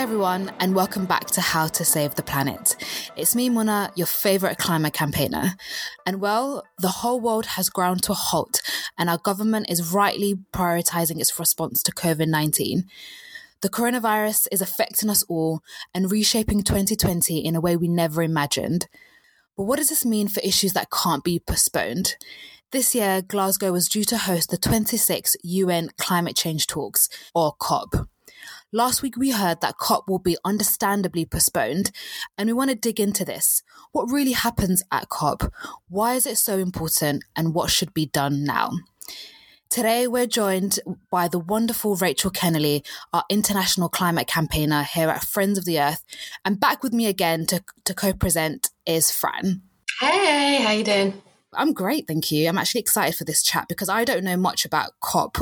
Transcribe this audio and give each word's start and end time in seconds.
Hi, 0.00 0.04
everyone, 0.04 0.50
and 0.58 0.74
welcome 0.74 1.04
back 1.04 1.26
to 1.32 1.42
How 1.42 1.66
to 1.66 1.84
Save 1.84 2.14
the 2.14 2.22
Planet. 2.22 2.74
It's 3.16 3.34
me, 3.34 3.50
Muna, 3.50 3.92
your 3.98 4.06
favorite 4.06 4.56
climate 4.56 4.94
campaigner. 4.94 5.56
And 6.06 6.22
well, 6.22 6.64
the 6.78 6.88
whole 6.88 7.20
world 7.20 7.44
has 7.44 7.68
ground 7.68 8.02
to 8.04 8.12
a 8.12 8.14
halt, 8.14 8.62
and 8.96 9.10
our 9.10 9.18
government 9.18 9.68
is 9.68 9.92
rightly 9.92 10.36
prioritizing 10.54 11.20
its 11.20 11.38
response 11.38 11.82
to 11.82 11.92
COVID 11.92 12.28
19. 12.28 12.84
The 13.60 13.68
coronavirus 13.68 14.48
is 14.50 14.62
affecting 14.62 15.10
us 15.10 15.22
all 15.24 15.60
and 15.92 16.10
reshaping 16.10 16.62
2020 16.62 17.36
in 17.36 17.54
a 17.54 17.60
way 17.60 17.76
we 17.76 17.86
never 17.86 18.22
imagined. 18.22 18.88
But 19.54 19.64
what 19.64 19.76
does 19.76 19.90
this 19.90 20.06
mean 20.06 20.28
for 20.28 20.40
issues 20.40 20.72
that 20.72 20.90
can't 20.90 21.22
be 21.22 21.40
postponed? 21.40 22.16
This 22.72 22.94
year, 22.94 23.20
Glasgow 23.20 23.70
was 23.70 23.86
due 23.86 24.04
to 24.04 24.16
host 24.16 24.48
the 24.50 24.56
26th 24.56 25.36
UN 25.42 25.90
Climate 25.98 26.36
Change 26.36 26.66
Talks, 26.66 27.10
or 27.34 27.52
COP. 27.58 28.08
Last 28.72 29.02
week, 29.02 29.16
we 29.16 29.30
heard 29.30 29.60
that 29.62 29.78
COP 29.78 30.08
will 30.08 30.20
be 30.20 30.36
understandably 30.44 31.24
postponed, 31.24 31.90
and 32.38 32.46
we 32.46 32.52
want 32.52 32.70
to 32.70 32.76
dig 32.76 33.00
into 33.00 33.24
this. 33.24 33.64
What 33.90 34.12
really 34.12 34.30
happens 34.30 34.84
at 34.92 35.08
COP? 35.08 35.52
Why 35.88 36.14
is 36.14 36.24
it 36.24 36.38
so 36.38 36.56
important, 36.56 37.24
and 37.34 37.52
what 37.52 37.70
should 37.70 37.92
be 37.92 38.06
done 38.06 38.44
now? 38.44 38.70
Today, 39.70 40.06
we're 40.06 40.28
joined 40.28 40.78
by 41.10 41.26
the 41.26 41.40
wonderful 41.40 41.96
Rachel 41.96 42.30
Kennerley, 42.30 42.86
our 43.12 43.24
international 43.28 43.88
climate 43.88 44.28
campaigner 44.28 44.84
here 44.84 45.08
at 45.08 45.24
Friends 45.24 45.58
of 45.58 45.64
the 45.64 45.80
Earth. 45.80 46.04
And 46.44 46.60
back 46.60 46.84
with 46.84 46.92
me 46.92 47.06
again 47.06 47.46
to, 47.46 47.64
to 47.86 47.92
co 47.92 48.12
present 48.12 48.70
is 48.86 49.10
Fran. 49.10 49.62
Hey, 50.00 50.62
how 50.62 50.70
you 50.70 50.84
doing? 50.84 51.20
I'm 51.52 51.72
great, 51.72 52.06
thank 52.06 52.30
you. 52.30 52.48
I'm 52.48 52.58
actually 52.58 52.82
excited 52.82 53.16
for 53.16 53.24
this 53.24 53.42
chat 53.42 53.66
because 53.68 53.88
I 53.88 54.04
don't 54.04 54.22
know 54.22 54.36
much 54.36 54.64
about 54.64 54.92
COP 55.00 55.38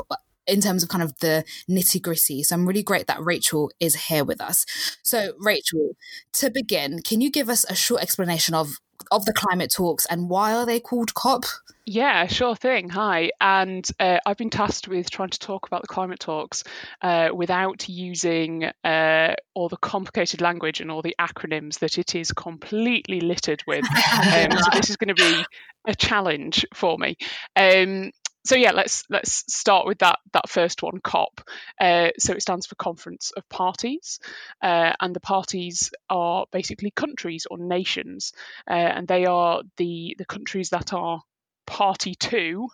in 0.48 0.60
terms 0.60 0.82
of 0.82 0.88
kind 0.88 1.04
of 1.04 1.16
the 1.18 1.44
nitty 1.70 2.02
gritty. 2.02 2.42
So 2.42 2.56
I'm 2.56 2.66
really 2.66 2.82
great 2.82 3.06
that 3.06 3.22
Rachel 3.22 3.70
is 3.78 3.94
here 3.94 4.24
with 4.24 4.41
us. 4.41 4.64
So, 5.02 5.32
Rachel, 5.38 5.96
to 6.34 6.50
begin, 6.50 7.02
can 7.02 7.20
you 7.20 7.30
give 7.30 7.48
us 7.48 7.64
a 7.64 7.74
short 7.74 8.02
explanation 8.02 8.54
of 8.54 8.78
of 9.12 9.24
the 9.24 9.32
climate 9.32 9.72
talks 9.72 10.04
and 10.06 10.28
why 10.28 10.52
are 10.52 10.66
they 10.66 10.80
called 10.80 11.14
COP? 11.14 11.44
Yeah, 11.86 12.26
sure 12.26 12.54
thing. 12.54 12.91
Hi. 12.91 13.30
And 13.41 13.88
uh, 13.98 14.19
I've 14.26 14.36
been 14.36 14.50
tasked 14.50 14.88
with 14.88 15.08
trying 15.08 15.30
to 15.30 15.38
talk 15.38 15.66
about 15.66 15.80
the 15.80 15.88
climate 15.88 16.20
talks 16.20 16.62
uh, 17.00 17.30
without 17.32 17.88
using 17.88 18.64
uh, 18.84 19.34
all 19.54 19.70
the 19.70 19.78
complicated 19.78 20.42
language 20.42 20.82
and 20.82 20.91
all 20.91 21.00
the 21.00 21.16
acronyms 21.19 21.78
that 21.78 21.96
it 21.96 22.14
is 22.14 22.30
completely 22.32 23.20
littered 23.20 23.62
with. 23.66 23.84
Um, 24.19 24.50
so 24.52 24.70
this 24.74 24.91
is 24.91 24.96
going 24.96 25.14
to 25.14 25.14
be 25.14 25.44
a 25.86 25.94
challenge 25.94 26.66
for 26.74 26.98
me. 26.98 27.16
Um, 27.56 28.10
so 28.48 28.56
yeah, 28.56 28.72
let's 28.72 29.04
let's 29.10 29.44
start 29.54 29.86
with 29.86 29.98
that 29.98 30.20
that 30.32 30.48
first 30.48 30.82
one, 30.82 31.00
COP. 31.00 31.42
Uh, 31.78 32.08
so 32.18 32.32
it 32.32 32.41
stands 32.41 32.64
for 32.64 32.77
Conference 32.77 33.30
of 33.36 33.46
Parties, 33.50 34.20
uh, 34.62 34.94
and 34.98 35.14
the 35.14 35.20
parties 35.20 35.91
are 36.08 36.46
basically 36.50 36.91
countries 36.91 37.46
or 37.50 37.58
nations, 37.58 38.32
uh, 38.66 38.72
and 38.72 39.06
they 39.06 39.26
are 39.26 39.62
the 39.76 40.14
the 40.16 40.24
countries 40.24 40.70
that 40.70 40.94
are 40.94 41.20
party 41.66 42.14
to 42.14 42.69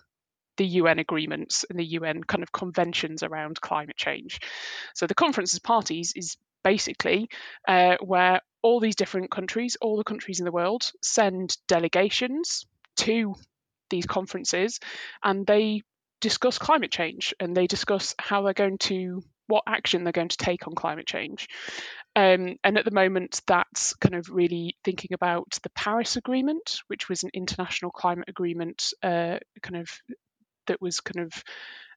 the 0.59 0.67
UN 0.67 1.01
agreements 1.01 1.65
and 1.69 1.77
the 1.77 1.85
UN 1.99 2.23
kind 2.23 2.45
of 2.45 2.53
conventions 2.53 3.25
around 3.25 3.61
climate 3.61 3.97
change. 3.97 4.39
So 4.95 5.09
the 5.09 5.17
Conference 5.17 5.55
of 5.55 5.65
Parties 5.65 6.13
is 6.15 6.37
basically 6.63 7.29
uh, 7.67 7.97
where 8.01 8.43
all 8.63 8.79
these 8.79 8.95
different 8.95 9.33
countries, 9.33 9.77
all 9.81 9.97
the 9.97 10.05
countries 10.05 10.39
in 10.39 10.45
the 10.45 10.53
world, 10.53 10.93
send 11.03 11.57
delegations 11.67 12.65
to 12.99 13.35
these 13.95 14.07
conferences 14.07 14.81
and 15.23 15.47
they 15.47 15.83
discuss 16.21 16.59
climate 16.59 16.91
change 16.91 17.35
and 17.39 17.57
they 17.57 17.67
discuss 17.67 18.15
how 18.19 18.43
they're 18.43 18.55
going 18.55 18.79
to 18.79 19.23
what 19.47 19.63
action 19.67 20.05
they're 20.05 20.13
going 20.13 20.29
to 20.29 20.37
take 20.37 20.67
on 20.67 20.75
climate 20.75 21.07
change. 21.07 21.49
Um, 22.17 22.57
and 22.65 22.79
at 22.79 22.85
the 22.85 22.91
moment, 22.91 23.41
that's 23.47 23.95
kind 23.95 24.15
of 24.15 24.31
really 24.31 24.77
thinking 24.85 25.13
about 25.13 25.59
the 25.63 25.71
Paris 25.71 26.17
Agreement, 26.17 26.81
which 26.87 27.09
was 27.09 27.25
an 27.25 27.31
international 27.35 27.91
climate 27.91 28.29
agreement, 28.29 28.95
uh, 29.03 29.39
kind 29.63 29.77
of 29.77 29.91
that 30.67 30.81
was 30.81 31.01
kind 31.01 31.27
of 31.27 31.45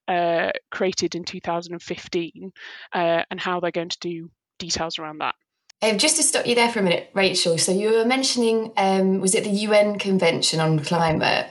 uh, 0.07 0.51
created 0.71 1.15
in 1.15 1.23
2015, 1.23 2.51
uh, 2.93 3.23
and 3.29 3.39
how 3.39 3.59
they're 3.59 3.71
going 3.71 3.89
to 3.89 3.99
do 3.99 4.29
details 4.59 4.99
around 4.99 5.19
that. 5.19 5.35
Um, 5.81 5.99
just 5.99 6.17
to 6.17 6.23
stop 6.23 6.47
you 6.47 6.55
there 6.55 6.71
for 6.71 6.79
a 6.79 6.83
minute, 6.83 7.11
Rachel. 7.13 7.57
So 7.59 7.71
you 7.71 7.91
were 7.91 8.05
mentioning, 8.05 8.71
um, 8.75 9.21
was 9.21 9.35
it 9.35 9.43
the 9.43 9.51
UN 9.51 9.99
Convention 9.99 10.59
on 10.59 10.79
Climate? 10.79 11.47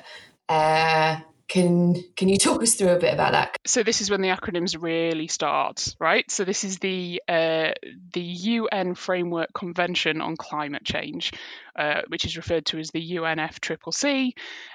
Uh, 0.48 1.20
can 1.48 1.94
can 2.16 2.28
you 2.28 2.38
talk 2.38 2.60
us 2.62 2.74
through 2.74 2.88
a 2.88 2.98
bit 2.98 3.14
about 3.14 3.32
that? 3.32 3.56
So 3.66 3.84
this 3.84 4.00
is 4.00 4.10
when 4.10 4.20
the 4.20 4.28
acronyms 4.28 4.80
really 4.80 5.28
start, 5.28 5.94
right? 6.00 6.28
So 6.28 6.44
this 6.44 6.64
is 6.64 6.78
the 6.78 7.22
uh, 7.28 7.70
the 8.12 8.20
UN 8.20 8.96
Framework 8.96 9.52
Convention 9.54 10.20
on 10.20 10.36
Climate 10.36 10.84
Change, 10.84 11.32
uh, 11.76 12.02
which 12.08 12.24
is 12.24 12.36
referred 12.36 12.66
to 12.66 12.78
as 12.78 12.90
the 12.90 13.16
UNFCCC, 13.16 14.32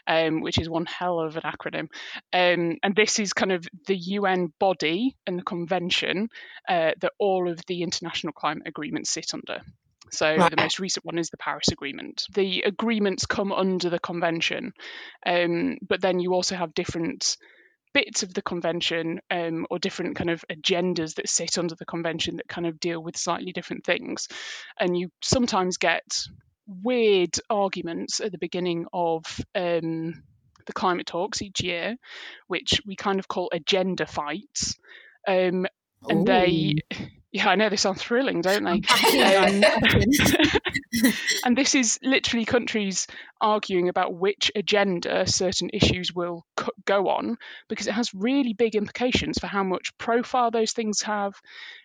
um, 0.07 0.39
which 0.41 0.59
is 0.59 0.69
one 0.69 0.85
hell 0.85 1.19
of 1.19 1.35
an 1.35 1.43
acronym. 1.43 1.89
Um, 2.31 2.77
and 2.81 2.95
this 2.95 3.19
is 3.19 3.33
kind 3.33 3.51
of 3.51 3.67
the 3.87 3.97
UN 3.97 4.53
body 4.57 5.17
and 5.27 5.37
the 5.37 5.43
convention 5.43 6.29
uh, 6.69 6.91
that 7.01 7.11
all 7.19 7.49
of 7.49 7.59
the 7.67 7.83
international 7.83 8.31
climate 8.31 8.67
agreements 8.67 9.09
sit 9.09 9.33
under. 9.33 9.61
So 10.11 10.35
right. 10.35 10.51
the 10.51 10.57
most 10.57 10.79
recent 10.79 11.05
one 11.05 11.17
is 11.17 11.29
the 11.29 11.37
Paris 11.37 11.69
Agreement. 11.71 12.23
The 12.33 12.61
agreements 12.61 13.25
come 13.25 13.51
under 13.51 13.89
the 13.89 13.99
convention, 13.99 14.73
um, 15.25 15.77
but 15.87 16.01
then 16.01 16.19
you 16.19 16.33
also 16.33 16.55
have 16.55 16.73
different 16.73 17.37
bits 17.93 18.23
of 18.23 18.33
the 18.33 18.41
convention 18.41 19.19
um, 19.29 19.65
or 19.69 19.79
different 19.79 20.15
kind 20.15 20.29
of 20.29 20.43
agendas 20.51 21.15
that 21.15 21.29
sit 21.29 21.57
under 21.57 21.75
the 21.75 21.85
convention 21.85 22.37
that 22.37 22.47
kind 22.47 22.65
of 22.67 22.79
deal 22.79 23.01
with 23.01 23.17
slightly 23.17 23.51
different 23.51 23.85
things. 23.85 24.27
And 24.79 24.97
you 24.97 25.09
sometimes 25.21 25.77
get 25.77 26.23
weird 26.67 27.37
arguments 27.49 28.19
at 28.19 28.31
the 28.31 28.37
beginning 28.37 28.85
of 28.93 29.23
um, 29.55 30.23
the 30.65 30.73
climate 30.73 31.07
talks 31.07 31.41
each 31.41 31.61
year, 31.61 31.95
which 32.47 32.81
we 32.85 32.95
kind 32.95 33.19
of 33.19 33.27
call 33.27 33.49
agenda 33.51 34.05
fights. 34.05 34.75
Um, 35.27 35.67
and 36.09 36.21
Ooh. 36.21 36.25
they 36.25 36.75
yeah, 37.31 37.47
I 37.47 37.55
know 37.55 37.69
they 37.69 37.77
sound 37.77 37.97
thrilling, 37.97 38.41
don't 38.41 38.65
they? 38.65 38.81
Um, 39.35 39.63
and 41.45 41.57
this 41.57 41.75
is 41.75 41.97
literally 42.03 42.43
countries 42.43 43.07
arguing 43.39 43.87
about 43.87 44.13
which 44.13 44.51
agenda 44.53 45.25
certain 45.25 45.69
issues 45.71 46.13
will 46.13 46.45
co- 46.57 46.73
go 46.83 47.07
on 47.07 47.37
because 47.69 47.87
it 47.87 47.93
has 47.93 48.13
really 48.13 48.53
big 48.53 48.75
implications 48.75 49.39
for 49.39 49.47
how 49.47 49.63
much 49.63 49.97
profile 49.97 50.51
those 50.51 50.73
things 50.73 51.03
have, 51.03 51.33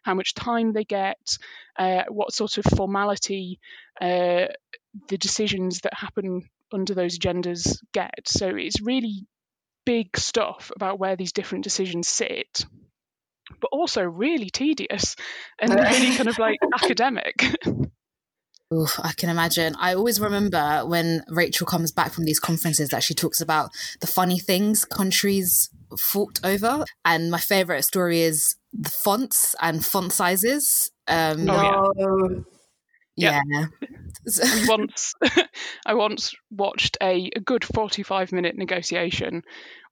how 0.02 0.14
much 0.14 0.34
time 0.34 0.72
they 0.72 0.84
get, 0.84 1.38
uh, 1.78 2.02
what 2.08 2.32
sort 2.32 2.58
of 2.58 2.64
formality 2.64 3.60
uh, 4.00 4.46
the 5.08 5.18
decisions 5.18 5.82
that 5.82 5.94
happen 5.94 6.48
under 6.72 6.94
those 6.94 7.18
agendas 7.18 7.78
get. 7.92 8.26
So 8.26 8.48
it's 8.48 8.80
really 8.80 9.26
big 9.84 10.16
stuff 10.16 10.72
about 10.74 10.98
where 10.98 11.14
these 11.14 11.32
different 11.32 11.62
decisions 11.62 12.08
sit 12.08 12.66
but 13.60 13.68
also 13.72 14.02
really 14.02 14.50
tedious 14.50 15.16
and 15.60 15.74
really 15.74 16.16
kind 16.16 16.28
of 16.28 16.38
like 16.38 16.58
academic. 16.82 17.42
Oof, 18.74 18.98
I 19.00 19.12
can 19.12 19.30
imagine. 19.30 19.76
I 19.78 19.94
always 19.94 20.20
remember 20.20 20.82
when 20.84 21.22
Rachel 21.28 21.66
comes 21.66 21.92
back 21.92 22.12
from 22.12 22.24
these 22.24 22.40
conferences 22.40 22.88
that 22.88 23.04
she 23.04 23.14
talks 23.14 23.40
about 23.40 23.70
the 24.00 24.08
funny 24.08 24.40
things 24.40 24.84
countries 24.84 25.70
fought 25.96 26.40
over. 26.42 26.84
And 27.04 27.30
my 27.30 27.38
favorite 27.38 27.84
story 27.84 28.22
is 28.22 28.56
the 28.72 28.90
fonts 29.04 29.54
and 29.62 29.84
font 29.84 30.12
sizes. 30.12 30.90
Um, 31.06 31.48
oh, 31.48 32.44
yeah. 33.16 33.40
Yeah. 33.48 33.66
once, 34.66 35.14
I 35.86 35.94
once 35.94 36.34
watched 36.50 36.98
a, 37.00 37.30
a 37.36 37.40
good 37.40 37.64
45 37.64 38.32
minute 38.32 38.56
negotiation 38.56 39.42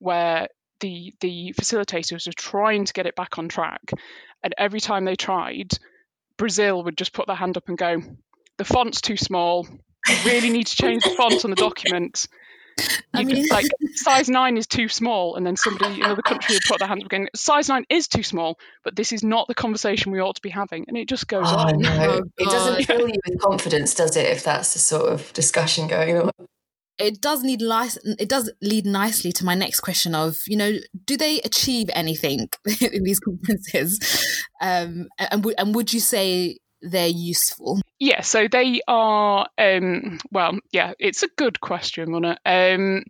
where 0.00 0.48
the 0.84 1.14
the 1.20 1.54
facilitators 1.58 2.26
were 2.26 2.32
trying 2.32 2.84
to 2.84 2.92
get 2.92 3.06
it 3.06 3.16
back 3.16 3.38
on 3.38 3.48
track, 3.48 3.90
and 4.42 4.54
every 4.58 4.80
time 4.80 5.06
they 5.06 5.16
tried, 5.16 5.72
Brazil 6.36 6.84
would 6.84 6.98
just 6.98 7.14
put 7.14 7.26
their 7.26 7.36
hand 7.36 7.56
up 7.56 7.68
and 7.68 7.78
go, 7.78 8.02
"The 8.58 8.64
font's 8.64 9.00
too 9.00 9.16
small. 9.16 9.66
You 10.06 10.16
really 10.26 10.50
need 10.50 10.66
to 10.66 10.76
change 10.76 11.02
the 11.02 11.10
font 11.10 11.44
on 11.44 11.50
the 11.50 11.56
document." 11.56 12.28
I 13.14 13.24
mean, 13.24 13.46
like 13.50 13.66
size 13.94 14.28
nine 14.28 14.58
is 14.58 14.66
too 14.66 14.88
small, 14.88 15.36
and 15.36 15.46
then 15.46 15.56
somebody 15.56 15.94
in 15.94 16.02
another 16.02 16.22
country 16.22 16.54
would 16.54 16.64
put 16.68 16.80
their 16.80 16.88
hands 16.88 17.02
up 17.02 17.06
again. 17.06 17.28
Size 17.34 17.68
nine 17.70 17.86
is 17.88 18.06
too 18.08 18.24
small, 18.24 18.58
but 18.82 18.94
this 18.94 19.12
is 19.12 19.22
not 19.22 19.48
the 19.48 19.54
conversation 19.54 20.12
we 20.12 20.20
ought 20.20 20.36
to 20.36 20.42
be 20.42 20.50
having, 20.50 20.84
and 20.88 20.98
it 20.98 21.08
just 21.08 21.28
goes 21.28 21.46
oh, 21.46 21.56
on. 21.56 21.78
No. 21.78 21.90
Oh, 21.98 22.22
it 22.36 22.50
doesn't 22.50 22.84
fill 22.84 23.08
you 23.08 23.20
with 23.26 23.40
confidence, 23.40 23.94
does 23.94 24.16
it? 24.16 24.26
If 24.26 24.44
that's 24.44 24.74
the 24.74 24.80
sort 24.80 25.10
of 25.10 25.32
discussion 25.32 25.86
going 25.86 26.18
on 26.18 26.30
it 26.98 27.20
does 27.20 27.42
need 27.42 27.60
nice 27.60 27.96
it 28.18 28.28
does 28.28 28.50
lead 28.62 28.86
nicely 28.86 29.32
to 29.32 29.44
my 29.44 29.54
next 29.54 29.80
question 29.80 30.14
of 30.14 30.36
you 30.46 30.56
know 30.56 30.72
do 31.04 31.16
they 31.16 31.40
achieve 31.40 31.88
anything 31.92 32.48
in 32.80 33.02
these 33.04 33.20
conferences 33.20 33.98
um, 34.60 35.08
and, 35.18 35.42
w- 35.42 35.56
and 35.58 35.74
would 35.74 35.92
you 35.92 36.00
say 36.00 36.58
they're 36.82 37.06
useful 37.06 37.80
yeah 37.98 38.20
so 38.20 38.46
they 38.46 38.80
are 38.86 39.46
um, 39.58 40.18
well 40.30 40.58
yeah 40.72 40.92
it's 40.98 41.22
a 41.22 41.28
good 41.36 41.60
question 41.60 42.10
Muna. 42.10 42.36
um 42.44 43.02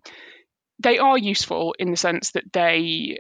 they 0.82 0.98
are 0.98 1.18
useful 1.18 1.74
in 1.78 1.90
the 1.90 1.96
sense 1.96 2.32
that 2.32 2.52
they 2.52 3.18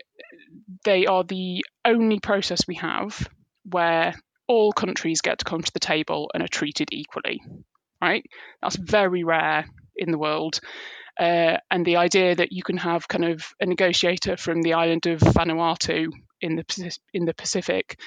they 0.84 1.06
are 1.06 1.24
the 1.24 1.64
only 1.84 2.20
process 2.20 2.66
we 2.66 2.76
have 2.76 3.28
where 3.64 4.14
all 4.46 4.72
countries 4.72 5.20
get 5.20 5.38
to 5.38 5.44
come 5.44 5.62
to 5.62 5.72
the 5.72 5.80
table 5.80 6.30
and 6.34 6.42
are 6.42 6.48
treated 6.48 6.88
equally. 6.92 7.40
Right? 8.00 8.26
That's 8.60 8.76
very 8.76 9.24
rare 9.24 9.66
in 9.96 10.10
the 10.10 10.18
world. 10.18 10.60
Uh, 11.18 11.58
and 11.70 11.86
the 11.86 11.96
idea 11.96 12.34
that 12.34 12.52
you 12.52 12.62
can 12.62 12.76
have 12.76 13.06
kind 13.06 13.24
of 13.24 13.44
a 13.60 13.66
negotiator 13.66 14.36
from 14.36 14.62
the 14.62 14.74
island 14.74 15.06
of 15.06 15.20
Vanuatu 15.20 16.08
in 16.40 16.56
the 16.56 16.98
in 17.12 17.24
the 17.24 17.34
Pacific 17.34 17.98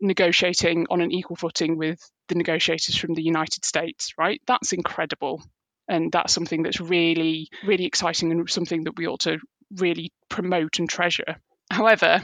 negotiating 0.00 0.86
on 0.90 1.00
an 1.00 1.12
equal 1.12 1.36
footing 1.36 1.76
with 1.76 1.98
the 2.28 2.34
negotiators 2.34 2.96
from 2.96 3.14
the 3.14 3.22
United 3.22 3.64
States, 3.64 4.14
right? 4.18 4.40
That's 4.46 4.72
incredible. 4.72 5.42
And 5.88 6.12
that's 6.12 6.32
something 6.32 6.62
that's 6.62 6.80
really, 6.80 7.48
really 7.64 7.86
exciting 7.86 8.30
and 8.30 8.48
something 8.48 8.84
that 8.84 8.96
we 8.96 9.06
ought 9.06 9.20
to 9.20 9.38
really 9.76 10.12
promote 10.28 10.78
and 10.78 10.88
treasure. 10.88 11.36
However, 11.70 12.22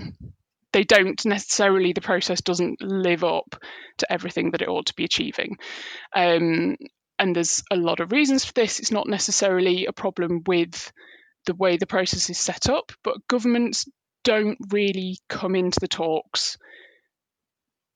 they 0.72 0.84
don't 0.84 1.24
necessarily, 1.24 1.92
the 1.92 2.00
process 2.00 2.42
doesn't 2.42 2.82
live 2.82 3.24
up 3.24 3.56
to 3.98 4.12
everything 4.12 4.50
that 4.50 4.62
it 4.62 4.68
ought 4.68 4.86
to 4.86 4.94
be 4.94 5.04
achieving. 5.04 5.56
Um, 6.14 6.76
and 7.18 7.34
there's 7.34 7.62
a 7.70 7.76
lot 7.76 8.00
of 8.00 8.12
reasons 8.12 8.44
for 8.44 8.52
this. 8.52 8.80
It's 8.80 8.90
not 8.90 9.08
necessarily 9.08 9.86
a 9.86 9.92
problem 9.92 10.42
with 10.46 10.92
the 11.46 11.54
way 11.54 11.76
the 11.76 11.86
process 11.86 12.30
is 12.30 12.38
set 12.38 12.68
up, 12.68 12.92
but 13.02 13.26
governments 13.28 13.86
don't 14.24 14.58
really 14.70 15.18
come 15.28 15.54
into 15.54 15.80
the 15.80 15.88
talks 15.88 16.56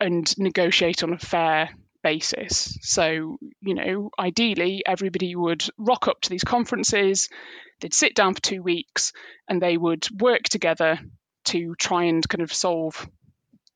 and 0.01 0.33
negotiate 0.39 1.03
on 1.03 1.13
a 1.13 1.19
fair 1.19 1.71
basis. 2.03 2.79
So, 2.83 3.39
you 3.61 3.75
know, 3.75 4.11
ideally, 4.19 4.83
everybody 4.87 5.35
would 5.35 5.65
rock 5.77 6.07
up 6.07 6.21
to 6.23 6.31
these 6.31 6.45
conferences, 6.45 7.29
they'd 7.81 7.95
sit 7.95 8.15
down 8.15 8.35
for 8.35 8.41
two 8.41 8.63
weeks, 8.63 9.13
and 9.49 9.61
they 9.61 9.77
would 9.77 10.07
work 10.21 10.45
together 10.45 11.01
to 11.47 11.75
try 11.77 12.05
and 12.05 12.27
kind 12.29 12.43
of 12.43 12.53
solve 12.53 13.09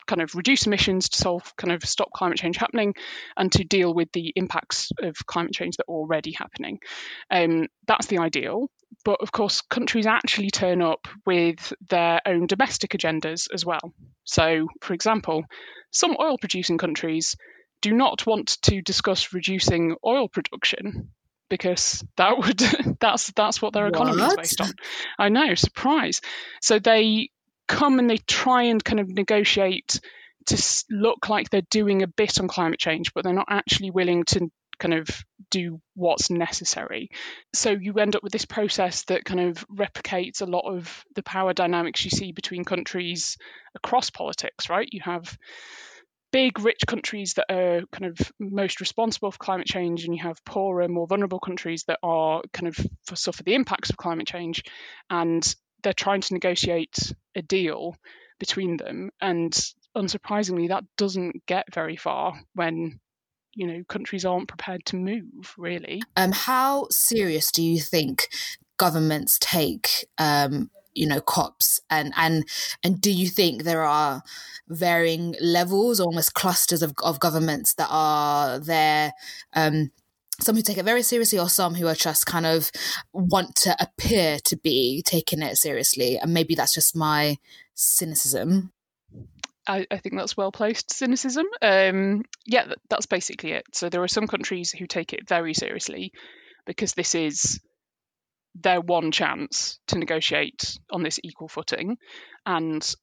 kind 0.07 0.23
of 0.23 0.35
reduce 0.35 0.67
emissions 0.67 1.11
to 1.11 1.19
solve 1.19 1.55
kind 1.57 1.73
of 1.73 1.85
stop 1.85 2.11
climate 2.13 2.39
change 2.39 2.57
happening 2.57 2.95
and 3.37 3.51
to 3.53 3.65
deal 3.65 3.93
with 3.93 4.11
the 4.13 4.33
impacts 4.37 4.91
of 5.03 5.17
climate 5.27 5.53
change 5.53 5.77
that 5.77 5.85
are 5.89 5.95
already 5.95 6.33
happening. 6.33 6.79
Um, 7.31 7.69
that's 7.87 8.07
the 8.07 8.19
ideal. 8.19 8.69
But 9.05 9.21
of 9.23 9.33
course, 9.33 9.63
countries 9.63 10.07
actually 10.07 10.51
turn 10.51 10.83
up 10.83 11.09
with 11.25 11.73
their 11.89 12.21
own 12.27 12.47
domestic 12.47 12.91
agendas 12.93 13.49
as 13.53 13.65
well. 13.65 13.93
So, 14.25 14.69
for 14.81 14.93
example, 14.95 15.45
some 15.91 16.17
oil 16.21 16.37
producing 16.39 16.79
countries 16.79 17.37
do 17.81 17.93
not 17.93 18.27
want 18.27 18.59
to 18.63 18.81
discuss 18.81 19.33
reducing 19.33 19.97
oil 20.07 20.29
production 20.29 21.11
because 21.51 22.03
that 22.17 22.39
would 22.39 22.59
that's 23.01 23.31
that's 23.33 23.61
what 23.61 23.75
their 23.75 23.87
economy 23.87 24.23
what? 24.23 24.33
is 24.33 24.37
based 24.37 24.61
on. 24.63 24.73
I 25.19 25.29
know, 25.29 25.55
surprise. 25.55 26.23
So 26.63 26.79
they 26.79 27.29
come 27.73 27.99
and 27.99 28.09
they 28.09 28.19
try 28.19 28.65
and 28.65 28.85
kind 28.85 29.01
of 29.01 29.09
negotiate 29.09 29.99
to 30.47 30.85
look 30.91 31.29
like 31.31 31.49
they're 31.49 31.63
doing 31.71 32.03
a 32.03 32.07
bit 32.07 32.39
on 32.39 32.47
climate 32.47 32.79
change, 32.79 33.15
but 33.15 33.25
they're 33.25 33.33
not 33.33 33.49
actually 33.49 33.91
willing 33.91 34.25
to 34.25 34.51
kind 34.79 34.95
of 34.95 35.09
do 35.51 35.81
what's 35.95 36.29
necessary. 36.29 37.09
So 37.55 37.71
you 37.71 37.95
end 37.95 38.15
up 38.15 38.23
with 38.23 38.33
this 38.33 38.45
process 38.45 39.05
that 39.05 39.25
kind 39.25 39.41
of 39.41 39.65
replicates 39.69 40.43
a 40.43 40.47
lot 40.47 40.71
of 40.71 41.05
the 41.15 41.23
power 41.23 41.55
dynamics 41.55 42.05
you 42.05 42.11
see 42.11 42.33
between 42.33 42.65
countries 42.65 43.39
across 43.75 44.11
politics, 44.11 44.69
right? 44.69 44.89
You 44.93 45.01
have 45.05 45.39
big, 46.31 46.59
rich 46.61 46.81
countries 46.87 47.35
that 47.35 47.47
are 47.51 47.83
kind 47.93 48.07
of 48.07 48.33
most 48.39 48.81
responsible 48.81 49.31
for 49.31 49.39
climate 49.39 49.67
change, 49.67 50.05
and 50.05 50.15
you 50.15 50.23
have 50.23 50.45
poorer, 50.45 50.89
more 50.89 51.07
vulnerable 51.07 51.41
countries 51.41 51.85
that 51.87 52.01
are 52.03 52.43
kind 52.53 52.69
of 52.69 52.87
suffer 53.15 53.43
the 53.43 53.55
impacts 53.55 53.91
of 53.91 53.97
climate 53.97 54.27
change. 54.27 54.65
And 55.09 55.55
they're 55.82 55.93
trying 55.93 56.20
to 56.23 56.34
negotiate 56.34 57.12
a 57.34 57.43
deal 57.43 57.96
between 58.38 58.76
them. 58.76 59.11
And 59.20 59.52
unsurprisingly, 59.96 60.69
that 60.69 60.84
doesn't 60.96 61.46
get 61.46 61.73
very 61.73 61.96
far 61.96 62.34
when 62.55 63.00
you 63.55 63.67
know 63.67 63.82
countries 63.88 64.25
aren't 64.25 64.49
prepared 64.49 64.84
to 64.87 64.96
move 64.96 65.55
really 65.58 66.00
um 66.17 66.32
how 66.32 66.87
serious 66.90 67.52
do 67.52 67.62
you 67.62 67.79
think 67.79 68.29
governments 68.79 69.38
take 69.40 70.06
um 70.17 70.70
you 70.94 71.06
know 71.06 71.20
cops 71.20 71.81
and 71.90 72.12
and 72.17 72.44
and 72.82 73.00
do 73.00 73.11
you 73.11 73.29
think 73.29 73.62
there 73.62 73.82
are 73.82 74.23
varying 74.69 75.34
levels 75.40 76.00
almost 76.00 76.34
clusters 76.34 76.82
of, 76.82 76.94
of 77.02 77.20
governments 77.20 77.75
that 77.75 77.88
are 77.90 78.58
there 78.58 79.12
um 79.55 79.90
some 80.43 80.56
who 80.56 80.62
take 80.62 80.79
it 80.79 80.85
very 80.85 81.03
seriously 81.03 81.39
or 81.39 81.49
some 81.49 81.75
who 81.75 81.87
are 81.87 81.94
just 81.94 82.27
kind 82.27 82.47
of 82.47 82.71
want 83.12 83.55
to 83.56 83.77
appear 83.81 84.39
to 84.44 84.56
be 84.56 85.03
taking 85.06 85.43
it 85.43 85.56
seriously 85.56 86.19
and 86.19 86.35
maybe 86.35 86.55
that's 86.55 86.75
just 86.75 86.97
my 86.97 87.39
cynicism 87.75 88.73
I, 89.67 89.87
I 89.91 89.99
think 89.99 90.17
that's 90.17 90.37
well 90.37 90.50
placed 90.50 90.93
cynicism. 90.93 91.47
Um, 91.61 92.25
yeah, 92.44 92.67
that, 92.67 92.79
that's 92.89 93.06
basically 93.06 93.53
it. 93.53 93.65
So 93.73 93.89
there 93.89 94.03
are 94.03 94.09
some 94.09 94.27
countries 94.27 94.73
who 94.73 94.87
take 94.87 95.12
it 95.12 95.29
very 95.29 95.55
seriously 95.55 96.12
because 96.67 96.94
this 96.94 97.15
is 97.15 97.61
their 98.55 98.81
one 98.81 99.12
chance 99.12 99.79
to 99.89 99.99
negotiate 99.99 100.79
on 100.91 101.03
this 101.03 101.21
equal 101.23 101.49
footing, 101.49 101.97
and 102.44 102.94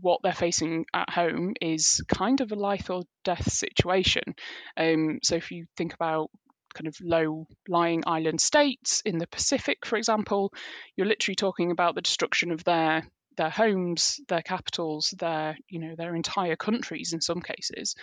what 0.00 0.20
they're 0.22 0.32
facing 0.32 0.86
at 0.92 1.10
home 1.10 1.54
is 1.60 2.02
kind 2.08 2.40
of 2.40 2.52
a 2.52 2.56
life 2.56 2.90
or 2.90 3.04
death 3.24 3.50
situation. 3.50 4.34
Um, 4.76 5.20
so 5.22 5.36
if 5.36 5.50
you 5.50 5.66
think 5.76 5.94
about 5.94 6.30
kind 6.76 6.86
of 6.86 6.96
low 7.00 7.46
lying 7.68 8.02
island 8.06 8.40
states 8.40 9.02
in 9.04 9.18
the 9.18 9.26
Pacific, 9.26 9.86
for 9.86 9.96
example, 9.96 10.52
you're 10.94 11.06
literally 11.06 11.36
talking 11.36 11.70
about 11.70 11.94
the 11.94 12.02
destruction 12.02 12.52
of 12.52 12.62
their 12.64 13.04
their 13.36 13.50
homes, 13.50 14.20
their 14.28 14.42
capitals, 14.42 15.14
their 15.18 15.56
you 15.68 15.78
know 15.78 15.94
their 15.96 16.14
entire 16.14 16.56
countries 16.56 17.12
in 17.12 17.20
some 17.20 17.40
cases. 17.40 17.94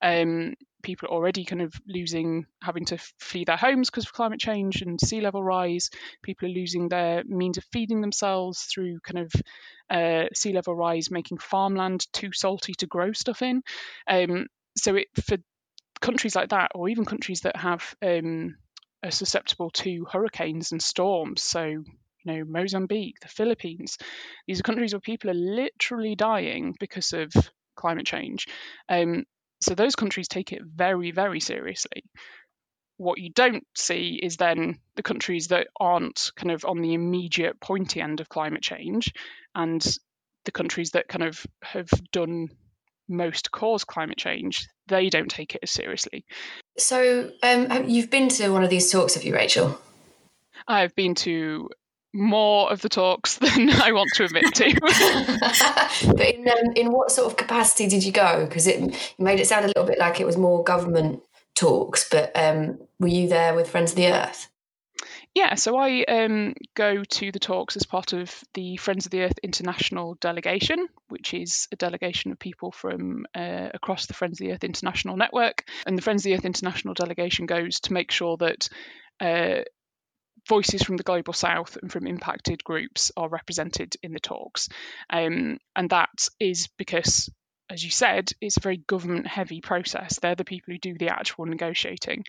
Um, 0.00 0.54
people 0.82 1.08
are 1.08 1.12
already 1.12 1.44
kind 1.44 1.62
of 1.62 1.74
losing, 1.86 2.46
having 2.62 2.84
to 2.86 2.98
flee 3.18 3.44
their 3.44 3.56
homes 3.56 3.88
because 3.88 4.04
of 4.04 4.12
climate 4.12 4.40
change 4.40 4.82
and 4.82 5.00
sea 5.00 5.20
level 5.20 5.42
rise. 5.42 5.90
People 6.22 6.48
are 6.48 6.52
losing 6.52 6.88
their 6.88 7.22
means 7.24 7.58
of 7.58 7.64
feeding 7.72 8.00
themselves 8.00 8.62
through 8.62 9.00
kind 9.00 9.26
of 9.26 9.32
uh, 9.90 10.26
sea 10.34 10.52
level 10.52 10.74
rise, 10.74 11.10
making 11.10 11.38
farmland 11.38 12.06
too 12.12 12.30
salty 12.32 12.74
to 12.74 12.86
grow 12.86 13.12
stuff 13.12 13.42
in. 13.42 13.62
Um, 14.08 14.46
so 14.76 14.96
it 14.96 15.08
for 15.24 15.36
countries 16.02 16.36
like 16.36 16.50
that, 16.50 16.72
or 16.74 16.90
even 16.90 17.06
countries 17.06 17.40
that 17.42 17.56
have 17.56 17.94
um, 18.02 18.56
are 19.02 19.10
susceptible 19.10 19.70
to 19.70 20.06
hurricanes 20.10 20.72
and 20.72 20.82
storms. 20.82 21.42
So 21.42 21.62
you 21.64 21.84
know, 22.24 22.44
Mozambique, 22.46 23.20
the 23.20 23.28
Philippines. 23.28 23.98
These 24.46 24.60
are 24.60 24.64
countries 24.64 24.92
where 24.92 25.00
people 25.00 25.30
are 25.30 25.34
literally 25.34 26.14
dying 26.14 26.74
because 26.78 27.12
of 27.12 27.32
climate 27.74 28.06
change. 28.06 28.46
Um, 28.88 29.24
so 29.60 29.74
those 29.74 29.96
countries 29.96 30.28
take 30.28 30.52
it 30.52 30.62
very, 30.62 31.10
very 31.10 31.40
seriously. 31.40 32.04
What 32.96 33.18
you 33.18 33.30
don't 33.30 33.66
see 33.74 34.20
is 34.22 34.36
then 34.36 34.78
the 34.96 35.02
countries 35.02 35.48
that 35.48 35.68
aren't 35.80 36.30
kind 36.36 36.52
of 36.52 36.64
on 36.64 36.80
the 36.80 36.94
immediate 36.94 37.60
pointy 37.60 38.00
end 38.00 38.20
of 38.20 38.28
climate 38.28 38.62
change 38.62 39.12
and 39.54 39.84
the 40.44 40.52
countries 40.52 40.90
that 40.92 41.08
kind 41.08 41.22
of 41.24 41.44
have 41.62 41.88
done 42.12 42.48
most 43.08 43.50
cause 43.50 43.84
climate 43.84 44.18
change, 44.18 44.68
they 44.86 45.08
don't 45.08 45.30
take 45.30 45.54
it 45.54 45.60
as 45.62 45.70
seriously. 45.70 46.24
So, 46.78 47.30
um, 47.42 47.88
you've 47.88 48.10
been 48.10 48.28
to 48.30 48.50
one 48.50 48.64
of 48.64 48.70
these 48.70 48.90
talks, 48.90 49.14
have 49.14 49.24
you, 49.24 49.34
Rachel? 49.34 49.78
I've 50.66 50.94
been 50.94 51.14
to 51.16 51.68
more 52.14 52.70
of 52.70 52.82
the 52.82 52.88
talks 52.88 53.36
than 53.38 53.70
I 53.70 53.92
want 53.92 54.10
to 54.14 54.24
admit 54.24 54.54
to. 54.54 54.80
but 56.14 56.20
in, 56.20 56.48
um, 56.48 56.72
in 56.76 56.92
what 56.92 57.10
sort 57.10 57.30
of 57.30 57.36
capacity 57.36 57.88
did 57.88 58.04
you 58.04 58.12
go? 58.12 58.44
Because 58.46 58.66
it 58.66 59.14
made 59.18 59.40
it 59.40 59.46
sound 59.46 59.64
a 59.64 59.68
little 59.68 59.84
bit 59.84 59.98
like 59.98 60.20
it 60.20 60.26
was 60.26 60.36
more 60.36 60.62
government 60.62 61.22
talks, 61.54 62.08
but 62.08 62.32
um, 62.34 62.78
were 62.98 63.08
you 63.08 63.28
there 63.28 63.54
with 63.54 63.68
Friends 63.68 63.92
of 63.92 63.96
the 63.96 64.08
Earth? 64.08 64.48
Yeah, 65.34 65.54
so 65.54 65.78
I 65.78 66.04
um, 66.04 66.54
go 66.74 67.04
to 67.04 67.32
the 67.32 67.38
talks 67.38 67.76
as 67.76 67.86
part 67.86 68.12
of 68.12 68.30
the 68.52 68.76
Friends 68.76 69.06
of 69.06 69.12
the 69.12 69.22
Earth 69.22 69.38
International 69.42 70.14
delegation, 70.20 70.88
which 71.08 71.32
is 71.32 71.68
a 71.72 71.76
delegation 71.76 72.32
of 72.32 72.38
people 72.38 72.70
from 72.70 73.24
uh, 73.34 73.68
across 73.72 74.04
the 74.04 74.12
Friends 74.12 74.38
of 74.40 74.46
the 74.46 74.52
Earth 74.52 74.64
International 74.64 75.16
network. 75.16 75.64
And 75.86 75.96
the 75.96 76.02
Friends 76.02 76.20
of 76.20 76.24
the 76.24 76.34
Earth 76.34 76.44
International 76.44 76.92
delegation 76.92 77.46
goes 77.46 77.80
to 77.80 77.94
make 77.94 78.10
sure 78.10 78.36
that 78.38 78.68
uh, 79.20 79.62
voices 80.46 80.82
from 80.82 80.98
the 80.98 81.02
global 81.02 81.32
south 81.32 81.78
and 81.80 81.90
from 81.90 82.06
impacted 82.06 82.62
groups 82.62 83.10
are 83.16 83.28
represented 83.28 83.94
in 84.02 84.12
the 84.12 84.20
talks. 84.20 84.68
Um, 85.08 85.58
and 85.74 85.88
that 85.90 86.28
is 86.40 86.68
because, 86.76 87.30
as 87.70 87.82
you 87.82 87.90
said, 87.90 88.32
it's 88.42 88.58
a 88.58 88.60
very 88.60 88.76
government 88.76 89.26
heavy 89.26 89.62
process. 89.62 90.18
They're 90.18 90.34
the 90.34 90.44
people 90.44 90.74
who 90.74 90.78
do 90.78 90.98
the 90.98 91.08
actual 91.08 91.46
negotiating. 91.46 92.24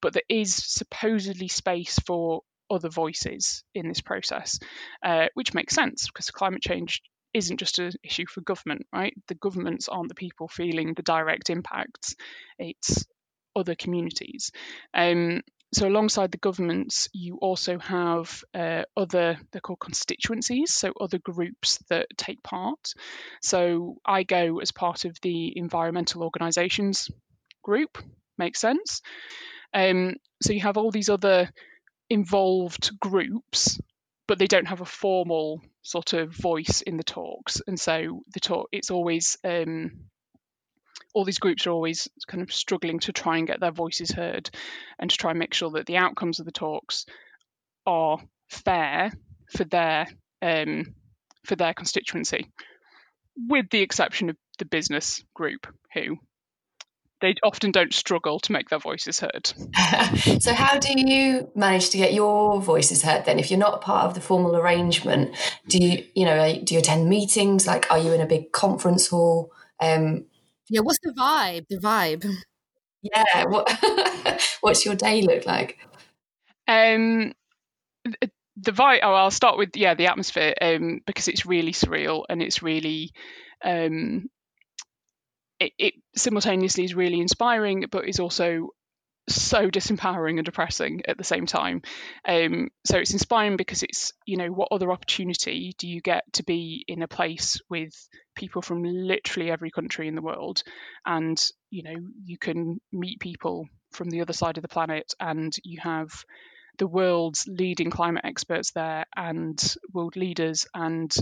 But 0.00 0.12
there 0.12 0.22
is 0.28 0.54
supposedly 0.54 1.48
space 1.48 1.98
for 2.06 2.42
other 2.70 2.88
voices 2.88 3.64
in 3.74 3.88
this 3.88 4.00
process, 4.00 4.58
uh, 5.02 5.26
which 5.34 5.54
makes 5.54 5.74
sense 5.74 6.06
because 6.06 6.30
climate 6.30 6.62
change 6.62 7.02
isn't 7.34 7.58
just 7.58 7.78
an 7.78 7.92
issue 8.02 8.26
for 8.26 8.40
government, 8.40 8.86
right? 8.92 9.14
The 9.28 9.34
governments 9.34 9.88
aren't 9.88 10.08
the 10.08 10.14
people 10.14 10.48
feeling 10.48 10.94
the 10.94 11.02
direct 11.02 11.50
impacts, 11.50 12.16
it's 12.58 13.04
other 13.54 13.74
communities. 13.74 14.50
Um, 14.94 15.42
so 15.72 15.86
alongside 15.86 16.32
the 16.32 16.38
governments, 16.38 17.08
you 17.12 17.36
also 17.36 17.78
have 17.78 18.42
uh, 18.54 18.82
other 18.96 19.38
they're 19.52 19.60
called 19.60 19.78
constituencies, 19.78 20.72
so 20.72 20.92
other 21.00 21.18
groups 21.18 21.78
that 21.90 22.06
take 22.16 22.42
part. 22.42 22.92
So 23.40 23.98
I 24.04 24.24
go 24.24 24.58
as 24.58 24.72
part 24.72 25.04
of 25.04 25.16
the 25.22 25.56
environmental 25.56 26.24
organisations 26.24 27.08
group. 27.62 27.98
Makes 28.36 28.60
sense. 28.60 29.02
Um, 29.72 30.16
so 30.42 30.52
you 30.52 30.60
have 30.60 30.76
all 30.76 30.90
these 30.90 31.10
other 31.10 31.50
involved 32.08 32.98
groups, 33.00 33.78
but 34.26 34.38
they 34.38 34.46
don't 34.46 34.68
have 34.68 34.80
a 34.80 34.86
formal 34.86 35.60
sort 35.82 36.12
of 36.12 36.34
voice 36.34 36.82
in 36.82 36.96
the 36.96 37.04
talks, 37.04 37.62
and 37.66 37.78
so 37.78 38.22
the 38.32 38.40
talk 38.40 38.68
it's 38.72 38.90
always 38.90 39.36
um, 39.44 39.92
all 41.14 41.24
these 41.24 41.38
groups 41.38 41.66
are 41.66 41.70
always 41.70 42.08
kind 42.28 42.42
of 42.42 42.52
struggling 42.52 43.00
to 43.00 43.12
try 43.12 43.38
and 43.38 43.46
get 43.46 43.60
their 43.60 43.72
voices 43.72 44.10
heard 44.10 44.50
and 44.98 45.10
to 45.10 45.16
try 45.16 45.30
and 45.30 45.38
make 45.38 45.54
sure 45.54 45.70
that 45.70 45.86
the 45.86 45.96
outcomes 45.96 46.38
of 46.38 46.46
the 46.46 46.52
talks 46.52 47.06
are 47.86 48.18
fair 48.48 49.10
for 49.56 49.64
their 49.64 50.06
um, 50.42 50.94
for 51.44 51.56
their 51.56 51.74
constituency, 51.74 52.50
with 53.36 53.70
the 53.70 53.80
exception 53.80 54.30
of 54.30 54.36
the 54.58 54.64
business 54.64 55.24
group 55.34 55.66
who 55.94 56.16
they 57.20 57.34
often 57.42 57.70
don't 57.70 57.92
struggle 57.92 58.40
to 58.40 58.52
make 58.52 58.68
their 58.68 58.78
voices 58.78 59.20
heard. 59.20 59.46
so, 60.40 60.54
how 60.54 60.78
do 60.78 60.92
you 60.96 61.50
manage 61.54 61.90
to 61.90 61.98
get 61.98 62.14
your 62.14 62.60
voices 62.60 63.02
heard 63.02 63.24
then? 63.24 63.38
If 63.38 63.50
you're 63.50 63.58
not 63.58 63.80
part 63.80 64.06
of 64.06 64.14
the 64.14 64.20
formal 64.20 64.56
arrangement, 64.56 65.36
do 65.68 65.78
you, 65.78 66.04
you 66.14 66.24
know, 66.24 66.60
do 66.62 66.74
you 66.74 66.80
attend 66.80 67.08
meetings? 67.08 67.66
Like, 67.66 67.90
are 67.90 67.98
you 67.98 68.12
in 68.12 68.20
a 68.20 68.26
big 68.26 68.52
conference 68.52 69.08
hall? 69.08 69.52
Um, 69.80 70.26
yeah, 70.68 70.80
what's 70.80 70.98
the 71.02 71.12
vibe? 71.12 71.66
The 71.68 71.78
vibe. 71.78 72.30
Yeah, 73.02 73.44
what 73.46 74.42
what's 74.60 74.84
your 74.84 74.94
day 74.94 75.22
look 75.22 75.46
like? 75.46 75.78
Um, 76.68 77.32
the 78.04 78.72
vibe. 78.72 79.00
Oh, 79.02 79.14
I'll 79.14 79.30
start 79.30 79.58
with 79.58 79.76
yeah 79.76 79.94
the 79.94 80.06
atmosphere. 80.06 80.54
Um, 80.60 81.00
because 81.06 81.28
it's 81.28 81.46
really 81.46 81.72
surreal 81.72 82.24
and 82.28 82.42
it's 82.42 82.62
really 82.62 83.12
um, 83.64 84.28
it, 85.58 85.72
it 85.78 85.94
simultaneously 86.16 86.84
is 86.84 86.94
really 86.94 87.20
inspiring, 87.20 87.84
but 87.90 88.08
is 88.08 88.20
also 88.20 88.68
so 89.28 89.70
disempowering 89.70 90.38
and 90.38 90.44
depressing 90.44 91.02
at 91.06 91.16
the 91.16 91.24
same 91.24 91.46
time. 91.46 91.82
Um, 92.26 92.70
so 92.84 92.98
it's 92.98 93.12
inspiring 93.12 93.56
because 93.56 93.82
it's, 93.82 94.12
you 94.26 94.36
know, 94.36 94.48
what 94.48 94.68
other 94.72 94.90
opportunity 94.90 95.74
do 95.78 95.86
you 95.86 96.00
get 96.00 96.24
to 96.32 96.42
be 96.42 96.84
in 96.88 97.02
a 97.02 97.08
place 97.08 97.60
with 97.68 97.92
people 98.34 98.60
from 98.60 98.82
literally 98.82 99.50
every 99.50 99.70
country 99.70 100.08
in 100.08 100.16
the 100.16 100.22
world? 100.22 100.62
And, 101.06 101.40
you 101.70 101.84
know, 101.84 101.94
you 102.24 102.38
can 102.38 102.80
meet 102.92 103.20
people 103.20 103.68
from 103.92 104.10
the 104.10 104.22
other 104.22 104.32
side 104.32 104.56
of 104.56 104.62
the 104.62 104.68
planet 104.68 105.12
and 105.20 105.54
you 105.64 105.80
have 105.80 106.10
the 106.78 106.86
world's 106.86 107.46
leading 107.46 107.90
climate 107.90 108.24
experts 108.24 108.72
there 108.72 109.04
and 109.16 109.62
world 109.92 110.16
leaders. 110.16 110.66
And, 110.74 111.14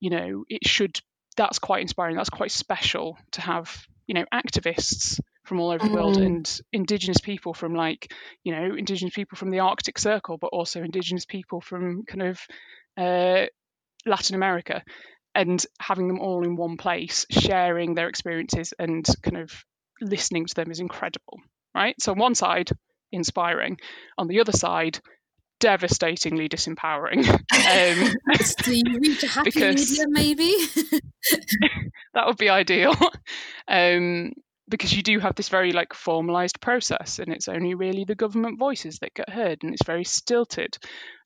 you 0.00 0.10
know, 0.10 0.44
it 0.48 0.66
should, 0.66 0.98
that's 1.36 1.58
quite 1.58 1.82
inspiring. 1.82 2.16
That's 2.16 2.30
quite 2.30 2.52
special 2.52 3.18
to 3.32 3.40
have, 3.42 3.86
you 4.06 4.14
know, 4.14 4.24
activists 4.32 5.20
from 5.44 5.60
all 5.60 5.70
over 5.70 5.86
the 5.86 5.92
world 5.92 6.16
mm. 6.16 6.26
and 6.26 6.60
indigenous 6.72 7.20
people 7.20 7.52
from 7.52 7.74
like 7.74 8.12
you 8.44 8.54
know 8.54 8.76
indigenous 8.76 9.12
people 9.12 9.36
from 9.36 9.50
the 9.50 9.58
arctic 9.58 9.98
circle 9.98 10.38
but 10.38 10.46
also 10.52 10.80
indigenous 10.80 11.26
people 11.26 11.60
from 11.60 12.04
kind 12.04 12.22
of 12.22 12.40
uh, 12.96 13.44
latin 14.06 14.36
america 14.36 14.84
and 15.34 15.66
having 15.80 16.06
them 16.06 16.20
all 16.20 16.44
in 16.44 16.54
one 16.54 16.76
place 16.76 17.26
sharing 17.28 17.94
their 17.94 18.08
experiences 18.08 18.72
and 18.78 19.04
kind 19.20 19.36
of 19.36 19.52
listening 20.00 20.46
to 20.46 20.54
them 20.54 20.70
is 20.70 20.78
incredible 20.78 21.40
right? 21.74 22.00
So 22.00 22.12
on 22.12 22.18
one 22.18 22.34
side 22.34 22.70
inspiring. 23.10 23.78
On 24.18 24.26
the 24.26 24.40
other 24.40 24.52
side 24.52 25.00
devastatingly 25.60 26.48
disempowering. 26.48 27.26
Um, 27.52 28.12
so 28.40 28.70
you 28.70 28.82
reach 28.98 29.22
a 29.22 29.28
happy 29.28 29.50
because, 29.50 29.90
medium 29.90 30.10
maybe 30.10 30.52
that 32.14 32.26
would 32.26 32.38
be 32.38 32.48
ideal. 32.48 32.94
Um, 33.68 34.32
because 34.68 34.92
you 34.92 35.02
do 35.02 35.18
have 35.18 35.34
this 35.34 35.48
very 35.48 35.72
like 35.72 35.92
formalized 35.92 36.60
process 36.60 37.18
and 37.18 37.32
it's 37.32 37.48
only 37.48 37.74
really 37.74 38.04
the 38.04 38.14
government 38.14 38.58
voices 38.58 38.98
that 38.98 39.14
get 39.14 39.28
heard 39.28 39.58
and 39.62 39.72
it's 39.72 39.84
very 39.84 40.04
stilted 40.04 40.76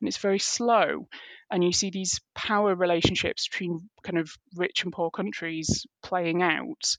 and 0.00 0.08
it's 0.08 0.16
very 0.16 0.38
slow 0.38 1.06
and 1.50 1.62
you 1.62 1.72
see 1.72 1.90
these 1.90 2.20
power 2.34 2.74
relationships 2.74 3.48
between 3.48 3.88
kind 4.02 4.18
of 4.18 4.30
rich 4.56 4.82
and 4.84 4.92
poor 4.92 5.10
countries 5.10 5.86
playing 6.02 6.42
out 6.42 6.96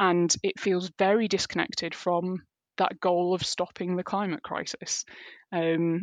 and 0.00 0.34
it 0.42 0.58
feels 0.58 0.90
very 0.98 1.28
disconnected 1.28 1.94
from 1.94 2.42
that 2.78 2.98
goal 3.00 3.34
of 3.34 3.44
stopping 3.44 3.96
the 3.96 4.04
climate 4.04 4.42
crisis 4.42 5.04
um, 5.52 6.02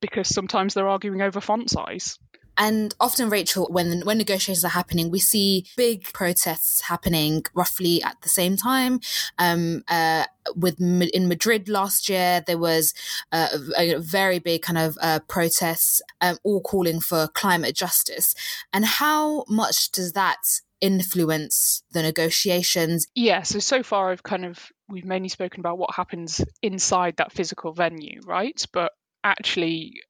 because 0.00 0.28
sometimes 0.28 0.74
they're 0.74 0.88
arguing 0.88 1.22
over 1.22 1.40
font 1.40 1.70
size 1.70 2.18
and 2.58 2.94
often, 3.00 3.28
Rachel, 3.28 3.68
when 3.70 4.00
when 4.00 4.18
negotiations 4.18 4.64
are 4.64 4.68
happening, 4.68 5.10
we 5.10 5.18
see 5.18 5.66
big 5.76 6.04
protests 6.12 6.82
happening 6.82 7.44
roughly 7.54 8.02
at 8.02 8.20
the 8.22 8.28
same 8.28 8.56
time. 8.56 9.00
Um, 9.38 9.84
uh, 9.88 10.24
with 10.54 10.80
in 10.80 11.28
Madrid 11.28 11.68
last 11.68 12.08
year, 12.08 12.42
there 12.46 12.58
was 12.58 12.94
uh, 13.32 13.48
a, 13.76 13.94
a, 13.94 13.98
very 13.98 14.38
big 14.38 14.62
kind 14.62 14.78
of 14.78 14.96
uh, 15.00 15.20
protests, 15.28 16.00
um, 16.20 16.38
all 16.44 16.60
calling 16.60 17.00
for 17.00 17.28
climate 17.28 17.74
justice. 17.74 18.34
And 18.72 18.84
how 18.84 19.44
much 19.48 19.90
does 19.92 20.12
that 20.12 20.60
influence 20.80 21.82
the 21.92 22.02
negotiations? 22.02 23.06
Yeah. 23.14 23.42
So 23.42 23.58
so 23.58 23.82
far, 23.82 24.12
I've 24.12 24.22
kind 24.22 24.46
of 24.46 24.72
we've 24.88 25.04
mainly 25.04 25.28
spoken 25.28 25.60
about 25.60 25.78
what 25.78 25.94
happens 25.94 26.42
inside 26.62 27.16
that 27.16 27.32
physical 27.32 27.72
venue, 27.72 28.20
right? 28.24 28.64
But 28.72 28.92
actually 29.24 30.00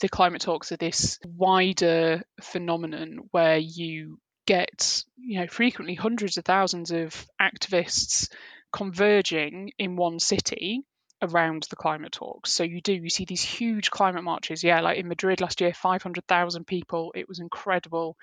the 0.00 0.08
climate 0.08 0.42
talks 0.42 0.72
are 0.72 0.76
this 0.76 1.18
wider 1.24 2.22
phenomenon 2.40 3.20
where 3.30 3.58
you 3.58 4.18
get, 4.46 5.04
you 5.16 5.40
know, 5.40 5.46
frequently 5.46 5.94
hundreds 5.94 6.38
of 6.38 6.44
thousands 6.44 6.90
of 6.90 7.26
activists 7.40 8.30
converging 8.72 9.72
in 9.78 9.96
one 9.96 10.18
city 10.18 10.84
around 11.20 11.66
the 11.70 11.76
climate 11.76 12.12
talks. 12.12 12.52
So 12.52 12.62
you 12.62 12.80
do, 12.80 12.92
you 12.92 13.10
see 13.10 13.24
these 13.24 13.42
huge 13.42 13.90
climate 13.90 14.24
marches. 14.24 14.62
Yeah, 14.62 14.80
like 14.80 14.98
in 14.98 15.08
Madrid 15.08 15.40
last 15.40 15.60
year, 15.60 15.72
500,000 15.74 16.66
people. 16.66 17.12
It 17.14 17.28
was 17.28 17.40
incredible. 17.40 18.16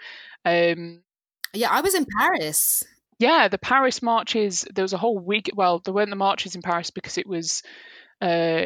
Um, 0.43 1.01
yeah, 1.53 1.69
I 1.69 1.81
was 1.81 1.95
in 1.95 2.05
Paris. 2.05 2.83
Yeah, 3.19 3.47
the 3.47 3.57
Paris 3.57 4.01
marches, 4.01 4.65
there 4.73 4.83
was 4.83 4.93
a 4.93 4.97
whole 4.97 5.17
week. 5.17 5.49
Well, 5.53 5.79
there 5.79 5.93
weren't 5.93 6.09
the 6.09 6.15
marches 6.15 6.55
in 6.55 6.61
Paris 6.61 6.91
because 6.91 7.17
it 7.17 7.27
was 7.27 7.63
uh, 8.21 8.65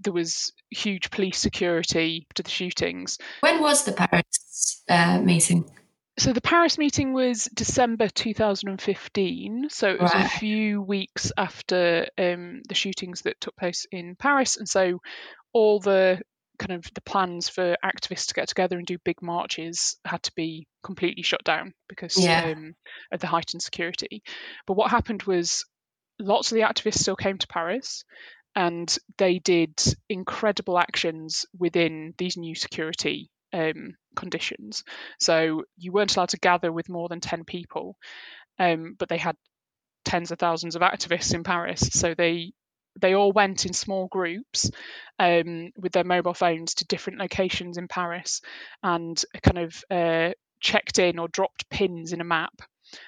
there 0.00 0.12
was 0.12 0.52
huge 0.70 1.10
police 1.10 1.38
security 1.38 2.26
to 2.34 2.42
the 2.42 2.50
shootings. 2.50 3.18
When 3.40 3.60
was 3.60 3.84
the 3.84 3.92
Paris 3.92 4.82
uh, 4.88 5.20
meeting? 5.20 5.70
So 6.18 6.32
the 6.32 6.40
Paris 6.40 6.76
meeting 6.76 7.14
was 7.14 7.44
December 7.54 8.08
2015. 8.08 9.68
So 9.70 9.88
it 9.88 10.00
was 10.00 10.12
right. 10.12 10.26
a 10.26 10.28
few 10.28 10.82
weeks 10.82 11.32
after 11.36 12.08
um, 12.18 12.62
the 12.68 12.74
shootings 12.74 13.22
that 13.22 13.40
took 13.40 13.56
place 13.56 13.86
in 13.90 14.16
Paris, 14.16 14.56
and 14.56 14.68
so 14.68 15.00
all 15.52 15.80
the 15.80 16.20
kind 16.58 16.72
of 16.72 16.92
the 16.92 17.00
plans 17.00 17.48
for 17.48 17.74
activists 17.82 18.26
to 18.26 18.34
get 18.34 18.48
together 18.48 18.76
and 18.76 18.86
do 18.86 18.98
big 19.02 19.22
marches 19.22 19.96
had 20.04 20.22
to 20.24 20.32
be 20.36 20.66
completely 20.82 21.22
shut 21.22 21.42
down 21.42 21.72
because 21.88 22.22
yeah. 22.22 22.52
um, 22.54 22.74
of 23.10 23.20
the 23.20 23.26
heightened 23.26 23.62
security. 23.62 24.22
But 24.66 24.76
what 24.76 24.90
happened 24.90 25.22
was 25.22 25.64
lots 26.18 26.52
of 26.52 26.56
the 26.56 26.62
activists 26.62 26.98
still 26.98 27.16
came 27.16 27.38
to 27.38 27.46
Paris 27.46 28.04
and 28.56 28.96
they 29.18 29.38
did 29.38 29.72
incredible 30.08 30.78
actions 30.78 31.46
within 31.58 32.14
these 32.18 32.36
new 32.36 32.54
security 32.54 33.30
um, 33.52 33.94
conditions. 34.16 34.82
So 35.18 35.64
you 35.76 35.92
weren't 35.92 36.16
allowed 36.16 36.30
to 36.30 36.38
gather 36.38 36.72
with 36.72 36.88
more 36.88 37.08
than 37.08 37.20
10 37.20 37.44
people, 37.44 37.96
um, 38.58 38.96
but 38.98 39.08
they 39.08 39.18
had 39.18 39.36
tens 40.04 40.30
of 40.30 40.38
thousands 40.38 40.76
of 40.76 40.82
activists 40.82 41.34
in 41.34 41.44
Paris. 41.44 41.80
So 41.92 42.14
they 42.14 42.52
they 43.00 43.14
all 43.14 43.32
went 43.32 43.66
in 43.66 43.72
small 43.72 44.08
groups 44.08 44.68
um, 45.20 45.70
with 45.76 45.92
their 45.92 46.04
mobile 46.04 46.34
phones 46.34 46.74
to 46.74 46.86
different 46.86 47.20
locations 47.20 47.78
in 47.78 47.86
Paris 47.86 48.40
and 48.82 49.22
kind 49.44 49.58
of 49.58 49.84
uh, 49.90 50.32
checked 50.60 50.98
in 50.98 51.18
or 51.18 51.28
dropped 51.28 51.70
pins 51.70 52.12
in 52.12 52.20
a 52.20 52.24
map 52.24 52.52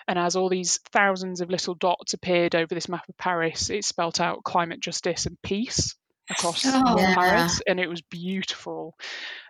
and 0.06 0.18
as 0.18 0.36
all 0.36 0.48
these 0.48 0.78
thousands 0.92 1.40
of 1.40 1.50
little 1.50 1.74
dots 1.74 2.14
appeared 2.14 2.54
over 2.54 2.74
this 2.74 2.88
map 2.88 3.08
of 3.08 3.16
Paris, 3.16 3.70
it 3.70 3.84
spelt 3.84 4.20
out 4.20 4.44
climate 4.44 4.80
justice 4.80 5.26
and 5.26 5.40
peace 5.42 5.96
across 6.30 6.64
oh, 6.66 6.98
yeah. 6.98 7.14
Paris, 7.14 7.60
and 7.66 7.80
it 7.80 7.88
was 7.88 8.02
beautiful. 8.02 8.94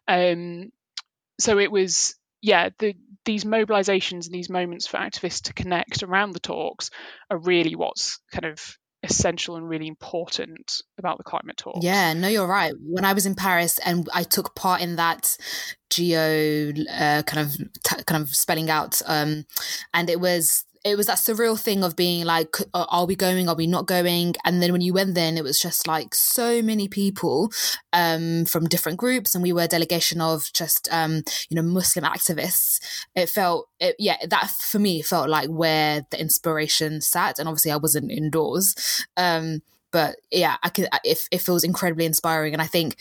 Um, 0.09 0.71
so 1.39 1.59
it 1.59 1.71
was, 1.71 2.15
yeah, 2.41 2.71
the, 2.79 2.95
these 3.25 3.45
mobilizations 3.45 4.27
and 4.27 4.35
these 4.35 4.51
moments 4.51 4.87
for 4.87 4.97
activists 4.99 5.43
to 5.43 5.55
connect 5.55 6.03
around 6.03 6.33
the 6.33 6.41
talks 6.41 6.91
are 7.31 7.39
really 7.39 7.75
what's 7.75 8.19
kind 8.33 8.47
of 8.47 8.79
essential 9.03 9.57
and 9.57 9.69
really 9.69 9.89
important 9.89 10.83
about 10.99 11.19
the 11.19 11.25
climate 11.25 11.57
talks. 11.57 11.85
Yeah, 11.85 12.13
no, 12.13 12.29
you're 12.29 12.47
right. 12.47 12.73
When 12.81 13.05
I 13.05 13.13
was 13.13 13.27
in 13.27 13.35
Paris 13.35 13.79
and 13.85 14.09
I 14.15 14.23
took 14.23 14.55
part 14.55 14.81
in 14.81 14.97
that 14.97 15.37
geo 15.91 16.73
uh, 16.91 17.23
kind 17.23 17.47
of 17.47 17.57
t- 17.83 18.03
kind 18.05 18.23
of 18.23 18.35
spelling 18.35 18.71
out, 18.71 19.03
um, 19.07 19.45
and 19.93 20.09
it 20.09 20.21
was 20.21 20.65
it 20.85 20.97
was 20.97 21.07
that 21.07 21.19
surreal 21.19 21.59
thing 21.59 21.85
of 21.85 21.95
being 21.95 22.25
like, 22.25 22.57
are 22.75 23.07
we 23.07 23.15
going? 23.15 23.49
Are 23.49 23.55
we 23.55 23.67
not 23.67 23.87
going? 23.87 24.35
And 24.45 24.61
then 24.61 24.73
when 24.73 24.81
you 24.81 24.93
went 24.93 25.15
there, 25.15 25.29
and 25.29 25.39
it 25.39 25.45
was 25.45 25.61
just 25.61 25.87
like 25.87 26.15
so 26.15 26.61
many 26.61 26.89
people 26.89 27.53
um, 27.93 28.45
from 28.47 28.69
different 28.69 28.99
groups, 28.99 29.35
and 29.35 29.43
we 29.43 29.53
were 29.53 29.63
a 29.63 29.69
delegation 29.69 30.21
of 30.21 30.51
just 30.53 30.89
um, 30.91 31.23
you 31.49 31.55
know 31.55 31.63
Muslim 31.63 32.05
activists. 32.05 32.81
It 33.15 33.29
felt, 33.29 33.69
it, 33.79 33.95
yeah, 33.99 34.17
that 34.29 34.51
for 34.51 34.81
me 34.81 35.03
felt 35.03 35.29
like 35.29 35.49
where 35.49 36.05
the 36.11 36.21
inspiration 36.21 37.01
sat. 37.01 37.39
And 37.39 37.49
obviously, 37.49 37.71
I 37.71 37.77
wasn't 37.77 38.11
indoors, 38.11 39.07
um, 39.17 39.63
but 39.93 40.17
yeah, 40.33 40.57
I 40.65 40.69
could. 40.69 40.89
It, 41.05 41.21
it 41.31 41.43
feels 41.43 41.63
incredibly 41.63 42.07
inspiring, 42.07 42.55
and 42.55 42.63
I 42.63 42.67
think 42.67 42.97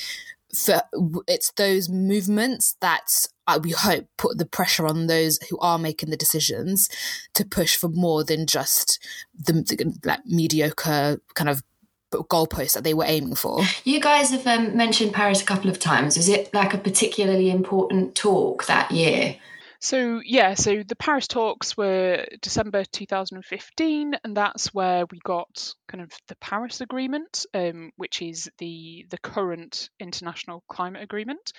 for 0.54 0.82
it's 1.28 1.52
those 1.54 1.90
movements 1.90 2.76
that 2.82 3.28
uh, 3.48 3.60
we 3.62 3.72
hope 3.72 4.08
put 4.18 4.38
the 4.38 4.46
pressure 4.46 4.86
on 4.86 5.08
those 5.08 5.40
who 5.50 5.58
are 5.60 5.78
making 5.78 6.10
the 6.10 6.18
decisions 6.18 6.90
to 7.34 7.46
push 7.46 7.76
for 7.76 7.90
more 7.90 8.24
than 8.24 8.46
just 8.46 9.04
the, 9.38 9.54
the 9.54 10.00
like 10.06 10.26
mediocre 10.26 11.22
kind 11.34 11.50
of 11.50 11.64
goalposts 12.12 12.74
that 12.74 12.84
they 12.84 12.94
were 12.94 13.06
aiming 13.06 13.36
for. 13.36 13.62
You 13.84 14.00
guys 14.00 14.32
have 14.32 14.46
um, 14.46 14.76
mentioned 14.76 15.14
Paris 15.14 15.42
a 15.42 15.46
couple 15.46 15.70
of 15.70 15.80
times. 15.80 16.18
Is 16.18 16.28
it 16.28 16.54
like 16.54 16.74
a 16.74 16.78
particularly 16.78 17.50
important 17.50 18.16
talk 18.16 18.66
that 18.66 18.92
year? 18.92 19.38
So, 19.84 20.22
yeah, 20.24 20.54
so 20.54 20.84
the 20.88 20.96
Paris 20.96 21.28
talks 21.28 21.76
were 21.76 22.28
December 22.42 22.86
2015, 22.86 24.14
and 24.24 24.38
that's 24.38 24.72
where 24.76 25.06
we 25.10 25.18
got 25.24 25.74
kind 25.88 26.04
of 26.04 26.12
the 26.28 26.36
Paris 26.36 26.82
Agreement, 26.82 27.48
um, 27.56 27.92
which 27.96 28.22
is 28.22 28.48
the 28.60 29.08
the 29.10 29.18
current 29.18 29.90
international 30.00 30.64
climate 30.70 31.02
agreement. 31.02 31.52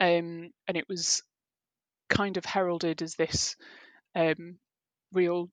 Um, 0.00 0.52
and 0.66 0.76
it 0.76 0.88
was 0.88 1.22
kind 2.08 2.38
of 2.38 2.46
heralded 2.46 3.02
as 3.02 3.14
this 3.14 3.56
um, 4.14 4.58
real 5.12 5.50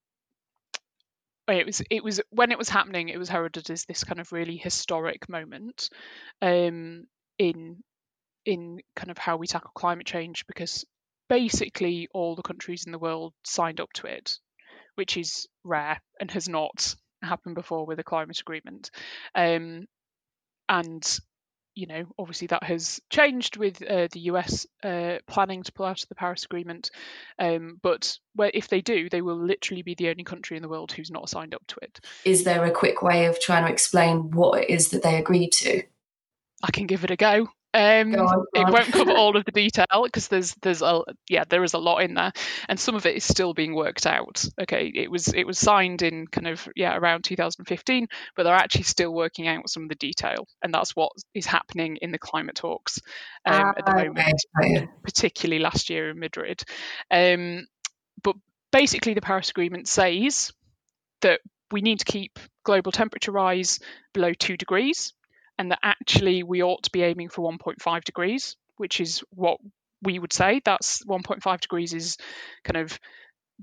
it 1.49 1.65
was 1.65 1.81
it 1.89 2.03
was 2.05 2.21
when 2.29 2.51
it 2.53 2.57
was 2.57 2.69
happening 2.69 3.09
it 3.09 3.17
was 3.17 3.27
heralded 3.27 3.69
as 3.69 3.83
this 3.83 4.05
kind 4.05 4.21
of 4.21 4.31
really 4.31 4.55
historic 4.55 5.27
moment 5.27 5.89
um, 6.41 7.05
in 7.37 7.83
in 8.45 8.79
kind 8.95 9.11
of 9.11 9.17
how 9.17 9.35
we 9.35 9.47
tackle 9.47 9.71
climate 9.75 10.05
change 10.05 10.45
because 10.47 10.85
basically 11.33 12.07
all 12.13 12.35
the 12.35 12.43
countries 12.43 12.83
in 12.85 12.91
the 12.91 12.99
world 12.99 13.33
signed 13.43 13.79
up 13.79 13.91
to 13.91 14.05
it, 14.05 14.37
which 14.93 15.17
is 15.17 15.47
rare 15.63 15.99
and 16.19 16.29
has 16.29 16.47
not 16.47 16.95
happened 17.23 17.55
before 17.55 17.87
with 17.87 17.99
a 17.99 18.03
climate 18.03 18.39
agreement. 18.39 18.91
Um, 19.33 19.87
and 20.69 21.19
you 21.73 21.87
know, 21.87 22.03
obviously 22.19 22.45
that 22.45 22.61
has 22.61 22.99
changed 23.09 23.57
with 23.57 23.81
uh, 23.81 24.07
the 24.11 24.19
US 24.19 24.67
uh, 24.83 25.15
planning 25.25 25.63
to 25.63 25.71
pull 25.73 25.87
out 25.87 26.03
of 26.03 26.07
the 26.07 26.13
Paris 26.13 26.45
Agreement. 26.45 26.91
Um, 27.39 27.79
but 27.81 28.15
where, 28.35 28.51
if 28.53 28.67
they 28.67 28.81
do, 28.81 29.09
they 29.09 29.23
will 29.23 29.43
literally 29.43 29.81
be 29.81 29.95
the 29.95 30.09
only 30.09 30.23
country 30.23 30.55
in 30.55 30.61
the 30.61 30.69
world 30.69 30.91
who's 30.91 31.09
not 31.09 31.29
signed 31.29 31.55
up 31.55 31.65
to 31.69 31.77
it. 31.81 31.99
Is 32.25 32.43
there 32.43 32.63
a 32.63 32.69
quick 32.69 33.01
way 33.01 33.25
of 33.25 33.39
trying 33.39 33.65
to 33.65 33.71
explain 33.71 34.29
what 34.29 34.61
it 34.61 34.69
is 34.69 34.89
that 34.89 35.01
they 35.01 35.17
agreed 35.17 35.51
to? 35.53 35.81
I 36.61 36.69
can 36.69 36.85
give 36.85 37.03
it 37.03 37.09
a 37.09 37.15
go. 37.15 37.47
Um, 37.73 38.11
go 38.11 38.21
on, 38.25 38.45
go 38.53 38.61
it 38.61 38.71
won't 38.71 38.91
cover 38.91 39.11
all 39.17 39.35
of 39.35 39.45
the 39.45 39.51
detail 39.51 40.03
because 40.03 40.27
there's 40.27 40.53
there's 40.61 40.83
a 40.83 41.01
yeah 41.27 41.43
there 41.49 41.63
is 41.63 41.73
a 41.73 41.79
lot 41.79 41.99
in 41.99 42.13
there, 42.13 42.31
and 42.69 42.79
some 42.79 42.95
of 42.95 43.05
it 43.07 43.15
is 43.15 43.23
still 43.23 43.53
being 43.53 43.73
worked 43.73 44.05
out. 44.05 44.45
Okay, 44.61 44.91
it 44.93 45.09
was 45.09 45.29
it 45.29 45.45
was 45.47 45.57
signed 45.57 46.03
in 46.03 46.27
kind 46.27 46.47
of 46.47 46.67
yeah 46.75 46.95
around 46.95 47.23
2015, 47.23 48.07
but 48.35 48.43
they're 48.43 48.53
actually 48.53 48.83
still 48.83 49.11
working 49.11 49.47
out 49.47 49.69
some 49.69 49.83
of 49.83 49.89
the 49.89 49.95
detail, 49.95 50.47
and 50.61 50.71
that's 50.71 50.95
what 50.95 51.11
is 51.33 51.47
happening 51.47 51.97
in 52.01 52.11
the 52.11 52.19
climate 52.19 52.55
talks 52.55 52.99
um, 53.45 53.73
at 53.77 53.85
the 53.85 53.91
ah, 53.91 54.03
moment, 54.03 54.41
okay. 54.61 54.87
particularly 55.03 55.61
last 55.61 55.89
year 55.89 56.11
in 56.11 56.19
Madrid. 56.19 56.63
Um, 57.09 57.65
but 58.23 58.35
basically, 58.71 59.15
the 59.15 59.21
Paris 59.21 59.49
Agreement 59.49 59.87
says 59.87 60.51
that 61.21 61.39
we 61.71 61.81
need 61.81 61.99
to 61.99 62.05
keep 62.05 62.37
global 62.63 62.91
temperature 62.91 63.31
rise 63.31 63.79
below 64.13 64.31
two 64.33 64.57
degrees 64.57 65.13
and 65.57 65.71
that 65.71 65.79
actually 65.83 66.43
we 66.43 66.63
ought 66.63 66.83
to 66.83 66.91
be 66.91 67.03
aiming 67.03 67.29
for 67.29 67.49
1.5 67.49 68.03
degrees, 68.03 68.55
which 68.77 68.99
is 68.99 69.23
what 69.29 69.59
we 70.01 70.19
would 70.19 70.33
say. 70.33 70.61
That's 70.63 71.03
1.5 71.05 71.61
degrees 71.61 71.93
is 71.93 72.17
kind 72.63 72.77
of 72.77 72.99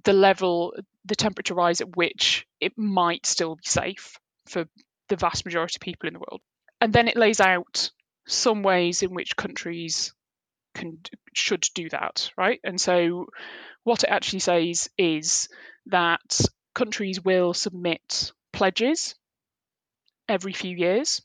the 0.05 0.12
level, 0.12 0.74
the 1.05 1.16
temperature 1.16 1.55
rise 1.55 1.81
at 1.81 1.96
which 1.96 2.46
it 2.61 2.72
might 2.76 3.26
still 3.26 3.57
be 3.57 3.64
safe 3.64 4.18
for 4.46 4.66
the 5.09 5.16
vast 5.16 5.44
majority 5.44 5.76
of 5.76 5.81
people 5.81 6.09
in 6.09 6.14
the 6.14 6.20
world. 6.20 6.40
And 6.81 6.92
then 6.92 7.09
it 7.09 7.16
lays 7.16 7.40
out 7.40 7.90
some 8.26 8.62
ways 8.62 9.03
in 9.03 9.12
which 9.12 9.37
countries 9.37 10.14
can 10.74 10.98
should 11.35 11.66
do 11.74 11.88
that, 11.90 12.31
right? 12.38 12.61
And 12.62 12.81
so 12.81 13.26
what 13.83 14.05
it 14.05 14.11
actually 14.11 14.38
says 14.38 14.88
is 14.96 15.48
that 15.87 16.40
countries 16.74 17.20
will 17.22 17.53
submit 17.53 18.33
pledges 18.53 19.16
every 20.29 20.53
few 20.53 20.76
years 20.76 21.22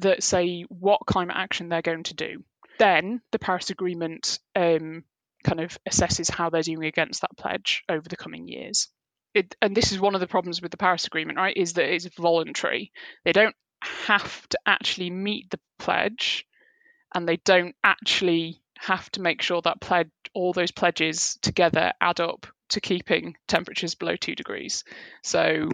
that 0.00 0.22
say 0.22 0.62
what 0.68 1.00
climate 1.06 1.36
action 1.38 1.68
they're 1.68 1.82
going 1.82 2.04
to 2.04 2.14
do. 2.14 2.44
Then 2.78 3.20
the 3.30 3.38
Paris 3.38 3.70
Agreement 3.70 4.38
um, 4.56 5.04
kind 5.44 5.60
of 5.60 5.78
assesses 5.88 6.30
how 6.30 6.50
they're 6.50 6.62
doing 6.62 6.84
against 6.84 7.20
that 7.22 7.36
pledge 7.36 7.82
over 7.88 8.08
the 8.08 8.16
coming 8.16 8.48
years. 8.48 8.88
It, 9.34 9.54
and 9.62 9.76
this 9.76 9.92
is 9.92 10.00
one 10.00 10.14
of 10.14 10.20
the 10.20 10.26
problems 10.26 10.60
with 10.60 10.70
the 10.70 10.76
Paris 10.76 11.06
Agreement, 11.06 11.38
right? 11.38 11.56
Is 11.56 11.74
that 11.74 11.92
it's 11.92 12.06
voluntary. 12.16 12.92
They 13.24 13.32
don't 13.32 13.54
have 13.82 14.48
to 14.48 14.58
actually 14.66 15.10
meet 15.10 15.50
the 15.50 15.60
pledge, 15.78 16.46
and 17.14 17.28
they 17.28 17.36
don't 17.36 17.74
actually 17.84 18.62
have 18.78 19.10
to 19.12 19.20
make 19.20 19.42
sure 19.42 19.60
that 19.62 19.80
pledge, 19.80 20.10
all 20.34 20.52
those 20.52 20.70
pledges 20.70 21.38
together 21.42 21.92
add 22.00 22.20
up 22.20 22.46
to 22.70 22.80
keeping 22.80 23.36
temperatures 23.46 23.94
below 23.94 24.16
two 24.16 24.34
degrees. 24.34 24.84
So 25.22 25.70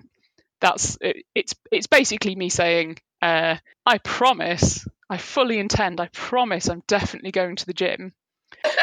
that's 0.60 0.98
it, 1.00 1.24
it's 1.34 1.54
it's 1.70 1.86
basically 1.86 2.34
me 2.34 2.48
saying 2.48 2.98
uh, 3.22 3.56
I 3.84 3.98
promise, 3.98 4.86
I 5.08 5.18
fully 5.18 5.58
intend, 5.58 6.00
I 6.00 6.08
promise 6.08 6.68
I'm 6.68 6.82
definitely 6.86 7.32
going 7.32 7.56
to 7.56 7.66
the 7.66 7.72
gym. 7.72 8.12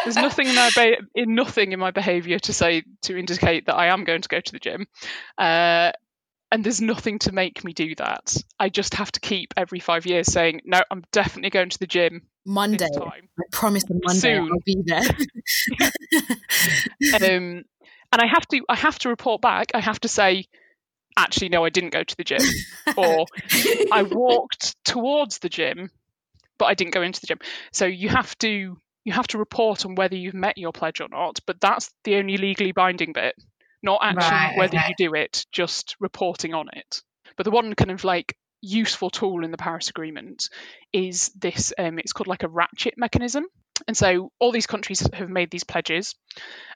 There's 0.03 0.15
nothing 0.15 0.47
in 0.47 0.55
my 0.55 0.69
be- 0.75 0.97
in 1.15 1.35
nothing 1.35 1.71
in 1.71 1.79
my 1.79 1.91
behaviour 1.91 2.39
to 2.39 2.53
say 2.53 2.83
to 3.03 3.17
indicate 3.17 3.67
that 3.67 3.75
I 3.75 3.87
am 3.87 4.03
going 4.03 4.21
to 4.21 4.29
go 4.29 4.39
to 4.39 4.51
the 4.51 4.59
gym, 4.59 4.87
uh, 5.37 5.91
and 6.51 6.63
there's 6.63 6.81
nothing 6.81 7.19
to 7.19 7.31
make 7.31 7.63
me 7.63 7.73
do 7.73 7.95
that. 7.95 8.35
I 8.59 8.69
just 8.69 8.95
have 8.95 9.11
to 9.13 9.19
keep 9.19 9.53
every 9.55 9.79
five 9.79 10.05
years 10.05 10.27
saying, 10.27 10.61
"No, 10.65 10.81
I'm 10.91 11.03
definitely 11.11 11.49
going 11.49 11.69
to 11.69 11.79
the 11.79 11.87
gym." 11.87 12.23
Monday, 12.45 12.85
I 12.85 13.21
promise. 13.51 13.83
On 13.89 13.99
Monday, 14.03 14.19
Soon. 14.19 14.51
I'll 14.51 14.59
be 14.65 14.83
there. 14.85 14.99
um, 17.15 17.63
and 18.11 18.21
I 18.21 18.27
have 18.27 18.47
to, 18.49 18.61
I 18.69 18.75
have 18.75 18.99
to 18.99 19.09
report 19.09 19.41
back. 19.41 19.71
I 19.73 19.79
have 19.79 19.99
to 20.01 20.07
say, 20.07 20.45
actually 21.17 21.49
no 21.49 21.63
i 21.63 21.69
didn't 21.69 21.91
go 21.91 22.03
to 22.03 22.15
the 22.17 22.23
gym. 22.23 22.41
Or 22.97 23.25
i 23.91 24.03
walked 24.03 24.75
towards 24.83 25.39
the 25.39 25.49
gym 25.49 25.89
but 26.57 26.65
i 26.65 26.73
didn't 26.73 26.93
go 26.93 27.01
into 27.01 27.21
the 27.21 27.27
gym. 27.27 27.39
So 27.71 27.85
you 27.85 28.09
have 28.09 28.37
to 28.39 28.77
you 29.05 29.13
have 29.13 29.27
to 29.27 29.37
report 29.37 29.85
on 29.85 29.95
whether 29.95 30.15
you've 30.15 30.33
met 30.33 30.57
your 30.57 30.71
pledge 30.71 31.01
or 31.01 31.09
not 31.09 31.39
but 31.45 31.59
that's 31.59 31.89
the 32.03 32.15
only 32.15 32.37
legally 32.37 32.71
binding 32.71 33.13
bit. 33.13 33.35
Not 33.81 33.99
actually 34.01 34.31
right, 34.31 34.57
whether 34.57 34.77
okay. 34.77 34.87
you 34.97 35.07
do 35.09 35.13
it 35.13 35.45
just 35.51 35.97
reporting 35.99 36.53
on 36.53 36.67
it. 36.71 37.01
But 37.35 37.43
the 37.43 37.51
one 37.51 37.75
kind 37.75 37.91
of 37.91 38.05
like 38.05 38.37
useful 38.61 39.09
tool 39.09 39.43
in 39.43 39.51
the 39.51 39.57
paris 39.57 39.89
agreement 39.89 40.47
is 40.93 41.29
this 41.35 41.73
um, 41.77 41.99
it's 41.99 42.13
called 42.13 42.27
like 42.27 42.43
a 42.43 42.47
ratchet 42.47 42.93
mechanism. 42.97 43.45
And 43.87 43.97
so 43.97 44.31
all 44.39 44.51
these 44.51 44.67
countries 44.67 45.05
have 45.13 45.29
made 45.29 45.51
these 45.51 45.65
pledges 45.65 46.15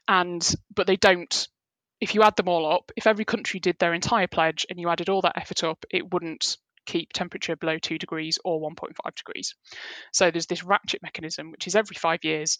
and 0.06 0.46
but 0.74 0.86
they 0.86 0.96
don't 0.96 1.48
if 2.00 2.14
you 2.14 2.22
add 2.22 2.36
them 2.36 2.48
all 2.48 2.70
up, 2.70 2.92
if 2.96 3.06
every 3.06 3.24
country 3.24 3.60
did 3.60 3.78
their 3.78 3.94
entire 3.94 4.26
pledge 4.26 4.66
and 4.70 4.78
you 4.78 4.88
added 4.88 5.08
all 5.08 5.22
that 5.22 5.36
effort 5.36 5.64
up, 5.64 5.84
it 5.90 6.12
wouldn't 6.12 6.56
keep 6.86 7.12
temperature 7.12 7.56
below 7.56 7.78
2 7.78 7.98
degrees 7.98 8.38
or 8.44 8.60
1.5 8.60 8.94
degrees. 9.14 9.54
So 10.12 10.30
there's 10.30 10.46
this 10.46 10.64
ratchet 10.64 11.02
mechanism, 11.02 11.50
which 11.50 11.66
is 11.66 11.76
every 11.76 11.96
five 11.96 12.24
years, 12.24 12.58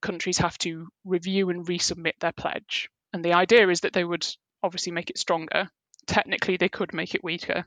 countries 0.00 0.38
have 0.38 0.58
to 0.58 0.88
review 1.04 1.50
and 1.50 1.66
resubmit 1.66 2.18
their 2.20 2.32
pledge. 2.32 2.88
And 3.12 3.24
the 3.24 3.34
idea 3.34 3.68
is 3.68 3.80
that 3.80 3.92
they 3.92 4.04
would 4.04 4.26
obviously 4.62 4.92
make 4.92 5.10
it 5.10 5.18
stronger. 5.18 5.70
Technically, 6.06 6.56
they 6.56 6.68
could 6.68 6.92
make 6.92 7.14
it 7.14 7.24
weaker, 7.24 7.64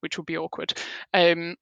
which 0.00 0.16
would 0.16 0.26
be 0.26 0.38
awkward. 0.38 0.74
Um, 1.12 1.56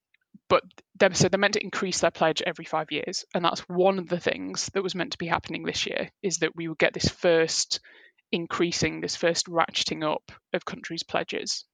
but 0.49 0.63
they're, 0.99 1.15
so 1.15 1.29
they're 1.29 1.39
meant 1.39 1.55
to 1.55 1.65
increase 1.65 2.01
their 2.01 2.11
pledge 2.11 2.43
every 2.43 2.65
five 2.65 2.93
years, 2.93 3.25
and 3.35 3.45
that's 3.45 3.61
one 3.61 3.99
of 3.99 4.09
the 4.09 4.21
things 4.21 4.67
that 4.75 4.83
was 4.83 4.95
meant 4.95 5.13
to 5.13 5.19
be 5.19 5.27
happening 5.27 5.65
this 5.65 5.87
year. 5.87 6.11
Is 6.23 6.39
that 6.39 6.55
we 6.55 6.69
would 6.69 6.79
get 6.79 6.93
this 6.93 7.09
first 7.09 7.81
increasing 8.33 9.01
this 9.01 9.17
first 9.17 9.47
ratcheting 9.47 10.05
up 10.05 10.33
of 10.53 10.65
countries' 10.65 11.03
pledges. 11.03 11.65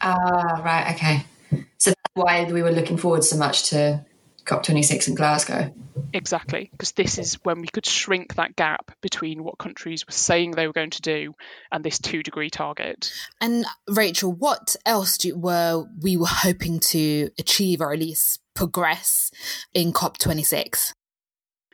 Ah, 0.00 0.62
right, 0.64 0.94
okay. 0.94 1.62
So 1.78 1.90
that's 1.90 2.14
why 2.14 2.44
we 2.44 2.62
were 2.62 2.70
looking 2.70 2.96
forward 2.96 3.24
so 3.24 3.36
much 3.36 3.70
to 3.70 4.04
COP26 4.44 5.08
in 5.08 5.14
Glasgow. 5.14 5.74
Exactly, 6.12 6.70
because 6.72 6.92
this 6.92 7.18
is 7.18 7.34
when 7.42 7.60
we 7.60 7.68
could 7.68 7.86
shrink 7.86 8.34
that 8.34 8.56
gap 8.56 8.92
between 9.00 9.44
what 9.44 9.58
countries 9.58 10.06
were 10.06 10.12
saying 10.12 10.52
they 10.52 10.66
were 10.66 10.72
going 10.72 10.90
to 10.90 11.02
do 11.02 11.34
and 11.70 11.84
this 11.84 11.98
two 11.98 12.22
degree 12.22 12.50
target. 12.50 13.12
And 13.40 13.64
Rachel, 13.88 14.32
what 14.32 14.76
else 14.86 15.18
do, 15.18 15.36
were 15.36 15.84
we 16.00 16.16
were 16.16 16.26
hoping 16.26 16.80
to 16.80 17.30
achieve 17.38 17.80
or 17.80 17.92
at 17.92 17.98
least 17.98 18.40
progress 18.54 19.30
in 19.74 19.92
COP26? 19.92 20.94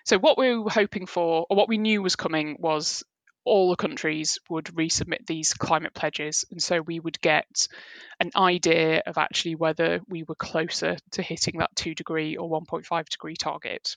So 0.05 0.19
what 0.19 0.39
we 0.39 0.57
were 0.57 0.71
hoping 0.71 1.07
for, 1.07 1.47
or 1.49 1.57
what 1.57 1.69
we 1.69 1.79
knew 1.79 2.03
was 2.03 2.17
coming, 2.17 2.57
was 2.59 3.05
all 3.47 3.71
the 3.71 3.77
countries 3.77 4.39
would 4.51 4.67
resubmit 4.67 5.25
these 5.27 5.55
climate 5.55 5.95
pledges. 5.95 6.45
And 6.51 6.61
so 6.61 6.81
we 6.81 7.01
would 7.01 7.21
get 7.21 7.69
an 8.21 8.33
idea 8.37 9.03
of 9.07 9.17
actually 9.17 9.55
whether 9.55 10.01
we 10.09 10.25
were 10.25 10.35
closer 10.35 10.97
to 11.13 11.23
hitting 11.23 11.59
that 11.59 11.75
two 11.77 11.95
degree 11.95 12.37
or 12.37 12.51
1.5 12.51 13.09
degree 13.09 13.37
target. 13.37 13.97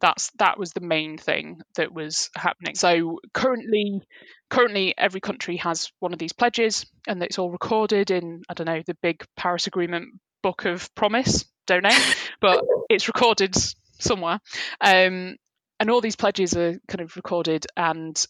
That's 0.00 0.30
that 0.38 0.58
was 0.58 0.72
the 0.72 0.82
main 0.82 1.16
thing 1.16 1.62
that 1.76 1.92
was 1.92 2.28
happening. 2.36 2.74
So 2.74 3.18
currently 3.32 4.02
currently 4.50 4.94
every 4.96 5.20
country 5.20 5.56
has 5.56 5.90
one 6.00 6.12
of 6.12 6.18
these 6.18 6.34
pledges 6.34 6.84
and 7.08 7.22
it's 7.22 7.38
all 7.38 7.50
recorded 7.50 8.10
in, 8.10 8.42
I 8.46 8.54
don't 8.54 8.66
know, 8.66 8.82
the 8.86 8.96
big 9.02 9.24
Paris 9.38 9.66
Agreement 9.66 10.20
book 10.42 10.66
of 10.66 10.94
promise. 10.94 11.46
Don't 11.66 11.82
know. 11.82 11.98
but 12.42 12.62
it's 12.90 13.08
recorded 13.08 13.54
somewhere. 13.98 14.38
Um, 14.82 15.36
and 15.80 15.90
all 15.90 16.00
these 16.00 16.16
pledges 16.16 16.54
are 16.56 16.78
kind 16.88 17.00
of 17.00 17.16
recorded 17.16 17.66
and 17.76 18.22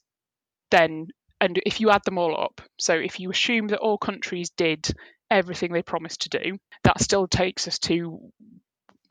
then 0.70 1.08
and 1.40 1.60
if 1.66 1.80
you 1.80 1.90
add 1.90 2.02
them 2.04 2.18
all 2.18 2.38
up 2.40 2.60
so 2.78 2.94
if 2.94 3.20
you 3.20 3.30
assume 3.30 3.68
that 3.68 3.78
all 3.78 3.98
countries 3.98 4.50
did 4.50 4.88
everything 5.30 5.72
they 5.72 5.82
promised 5.82 6.22
to 6.22 6.28
do 6.28 6.58
that 6.84 7.00
still 7.00 7.26
takes 7.26 7.66
us 7.68 7.78
to 7.78 8.18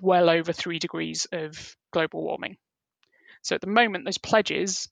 well 0.02 0.30
over 0.30 0.52
3 0.54 0.80
degrees 0.80 1.28
of 1.32 1.76
global 1.92 2.24
warming. 2.24 2.58
So 3.42 3.56
at 3.56 3.62
the 3.62 3.68
moment 3.68 4.06
those 4.06 4.18
pledges 4.18 4.90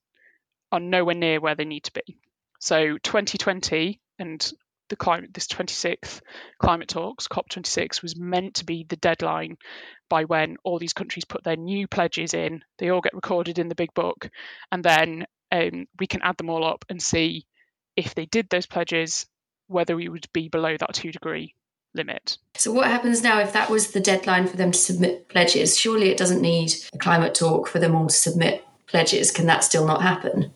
are 0.71 0.79
nowhere 0.79 1.15
near 1.15 1.39
where 1.39 1.55
they 1.55 1.65
need 1.65 1.83
to 1.85 1.93
be. 1.93 2.17
So 2.59 2.97
2020 2.97 3.99
and 4.19 4.51
the 4.89 4.95
climate 4.95 5.33
this 5.33 5.47
26th 5.47 6.21
climate 6.59 6.89
talks 6.89 7.27
COP26 7.27 8.01
was 8.01 8.17
meant 8.17 8.55
to 8.55 8.65
be 8.65 8.85
the 8.87 8.97
deadline 8.97 9.57
by 10.09 10.25
when 10.25 10.57
all 10.63 10.77
these 10.77 10.93
countries 10.93 11.25
put 11.25 11.43
their 11.43 11.55
new 11.55 11.87
pledges 11.87 12.33
in. 12.33 12.63
They 12.77 12.89
all 12.89 13.01
get 13.01 13.15
recorded 13.15 13.59
in 13.59 13.69
the 13.69 13.75
big 13.75 13.93
book 13.93 14.29
and 14.71 14.83
then 14.83 15.25
um, 15.53 15.85
we 15.99 16.07
can 16.07 16.21
add 16.21 16.35
them 16.37 16.49
all 16.49 16.65
up 16.65 16.83
and 16.89 17.01
see 17.01 17.45
if 17.95 18.13
they 18.15 18.25
did 18.25 18.49
those 18.49 18.65
pledges 18.65 19.25
whether 19.67 19.95
we 19.95 20.09
would 20.09 20.27
be 20.33 20.49
below 20.49 20.75
that 20.77 20.93
2 20.93 21.13
degree 21.13 21.55
limit 21.95 22.37
so 22.55 22.73
what 22.73 22.87
happens 22.87 23.23
now 23.23 23.39
if 23.39 23.53
that 23.53 23.69
was 23.69 23.91
the 23.91 24.01
deadline 24.01 24.47
for 24.47 24.57
them 24.57 24.71
to 24.71 24.77
submit 24.79 25.29
pledges 25.29 25.77
surely 25.77 26.09
it 26.09 26.17
doesn't 26.17 26.41
need 26.41 26.73
a 26.93 26.97
climate 26.97 27.33
talk 27.33 27.67
for 27.67 27.79
them 27.79 27.95
all 27.95 28.07
to 28.07 28.13
submit 28.13 28.65
pledges 28.87 29.31
can 29.31 29.45
that 29.45 29.63
still 29.63 29.87
not 29.87 30.01
happen 30.01 30.51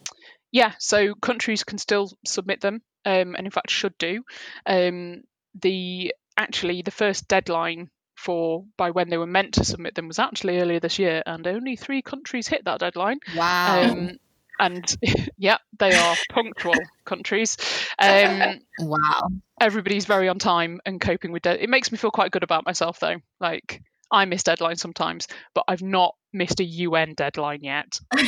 yeah, 0.52 0.74
so 0.80 1.14
countries 1.16 1.64
can 1.64 1.78
still 1.78 2.12
submit 2.26 2.62
them, 2.62 2.82
um, 3.06 3.36
and 3.36 3.46
in 3.46 3.52
fact 3.52 3.70
should 3.70 3.98
do. 3.98 4.24
Um, 4.66 5.24
the 5.62 6.14
actually 6.38 6.82
the 6.82 6.92
first 6.92 7.28
deadline 7.28 7.90
for 8.16 8.64
by 8.78 8.92
when 8.92 9.10
they 9.10 9.18
were 9.18 9.28
meant 9.28 9.56
to 9.56 9.66
submit 9.66 9.96
them 9.96 10.08
was 10.08 10.20
actually 10.20 10.60
earlier 10.60 10.80
this 10.80 11.00
year, 11.00 11.22
and 11.26 11.46
only 11.46 11.76
three 11.76 12.02
countries 12.02 12.48
hit 12.48 12.66
that 12.66 12.80
deadline. 12.80 13.20
Wow. 13.36 13.84
Um, 13.84 14.18
and 14.60 14.96
yeah, 15.38 15.58
they 15.80 15.94
are 15.94 16.16
punctual 16.32 16.76
countries. 17.06 17.58
Um, 18.00 18.60
wow. 18.80 19.30
Everybody's 19.60 20.06
very 20.06 20.30
on 20.30 20.40
time 20.40 20.80
and 20.86 21.00
coping 21.00 21.32
with 21.32 21.46
it. 21.46 21.62
It 21.62 21.70
makes 21.70 21.92
me 21.92 21.98
feel 21.98 22.12
quite 22.12 22.32
good 22.32 22.44
about 22.44 22.66
myself, 22.66 23.00
though. 23.00 23.18
Like 23.40 23.82
I 24.12 24.26
miss 24.26 24.44
deadlines 24.44 24.80
sometimes, 24.80 25.28
but 25.54 25.66
I've 25.68 25.82
not 25.82 26.16
missed 26.34 26.60
a 26.60 26.64
UN 26.64 27.14
deadline 27.16 27.64
yet. 27.64 28.00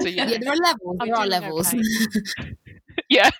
So 0.00 0.08
yeah, 0.08 0.28
yeah 0.28 0.38
there 0.40 0.52
are 0.52 0.56
levels. 0.56 0.96
I'm 0.98 1.08
there 1.08 1.16
are 1.16 1.26
levels. 1.26 1.74
Okay. 1.74 2.54
yeah. 3.10 3.30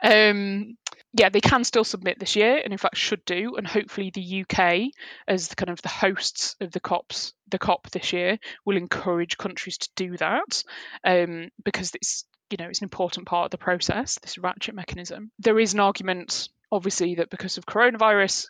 um, 0.00 0.76
yeah, 1.12 1.28
they 1.28 1.40
can 1.40 1.64
still 1.64 1.84
submit 1.84 2.18
this 2.18 2.36
year, 2.36 2.60
and 2.62 2.72
in 2.72 2.78
fact 2.78 2.96
should 2.96 3.24
do, 3.24 3.56
and 3.56 3.66
hopefully 3.66 4.10
the 4.14 4.44
UK, 4.44 4.92
as 5.26 5.48
the, 5.48 5.56
kind 5.56 5.70
of 5.70 5.82
the 5.82 5.88
hosts 5.88 6.54
of 6.60 6.70
the 6.70 6.80
COPs, 6.80 7.32
the 7.48 7.58
COP 7.58 7.90
this 7.90 8.12
year, 8.12 8.38
will 8.64 8.76
encourage 8.76 9.36
countries 9.36 9.78
to 9.78 9.88
do 9.96 10.16
that, 10.18 10.62
um, 11.04 11.50
because 11.64 11.94
it's 11.94 12.24
you 12.50 12.58
know 12.58 12.66
it's 12.68 12.80
an 12.80 12.86
important 12.86 13.26
part 13.26 13.46
of 13.46 13.50
the 13.50 13.58
process. 13.58 14.18
This 14.22 14.38
ratchet 14.38 14.74
mechanism. 14.74 15.32
There 15.40 15.58
is 15.58 15.74
an 15.74 15.80
argument, 15.80 16.48
obviously, 16.70 17.16
that 17.16 17.30
because 17.30 17.58
of 17.58 17.66
coronavirus, 17.66 18.46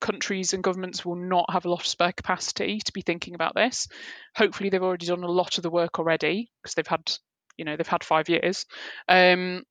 countries 0.00 0.54
and 0.54 0.62
governments 0.62 1.04
will 1.04 1.16
not 1.16 1.52
have 1.52 1.66
a 1.66 1.70
lot 1.70 1.80
of 1.80 1.86
spare 1.86 2.12
capacity 2.12 2.80
to 2.84 2.92
be 2.92 3.02
thinking 3.02 3.34
about 3.34 3.54
this. 3.54 3.86
Hopefully, 4.34 4.70
they've 4.70 4.82
already 4.82 5.06
done 5.06 5.24
a 5.24 5.30
lot 5.30 5.58
of 5.58 5.62
the 5.62 5.70
work 5.70 5.98
already 5.98 6.50
because 6.62 6.74
they've 6.74 6.86
had, 6.86 7.12
you 7.58 7.66
know, 7.66 7.76
they've 7.76 7.86
had 7.86 8.02
five 8.02 8.30
years. 8.30 8.64
Um, 9.08 9.64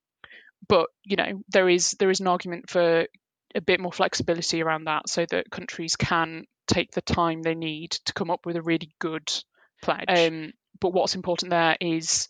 but 0.66 0.88
you 1.04 1.16
know, 1.16 1.42
there 1.48 1.68
is 1.68 1.92
there 1.98 2.10
is 2.10 2.20
an 2.20 2.26
argument 2.26 2.70
for 2.70 3.06
a 3.54 3.60
bit 3.60 3.80
more 3.80 3.92
flexibility 3.92 4.62
around 4.62 4.84
that, 4.84 5.08
so 5.08 5.26
that 5.26 5.50
countries 5.50 5.96
can 5.96 6.44
take 6.66 6.90
the 6.92 7.02
time 7.02 7.42
they 7.42 7.54
need 7.54 7.92
to 7.92 8.12
come 8.12 8.30
up 8.30 8.44
with 8.44 8.56
a 8.56 8.62
really 8.62 8.90
good 8.98 9.30
pledge. 9.82 10.04
Um, 10.08 10.52
but 10.80 10.92
what's 10.92 11.14
important 11.14 11.50
there 11.50 11.76
is 11.80 12.28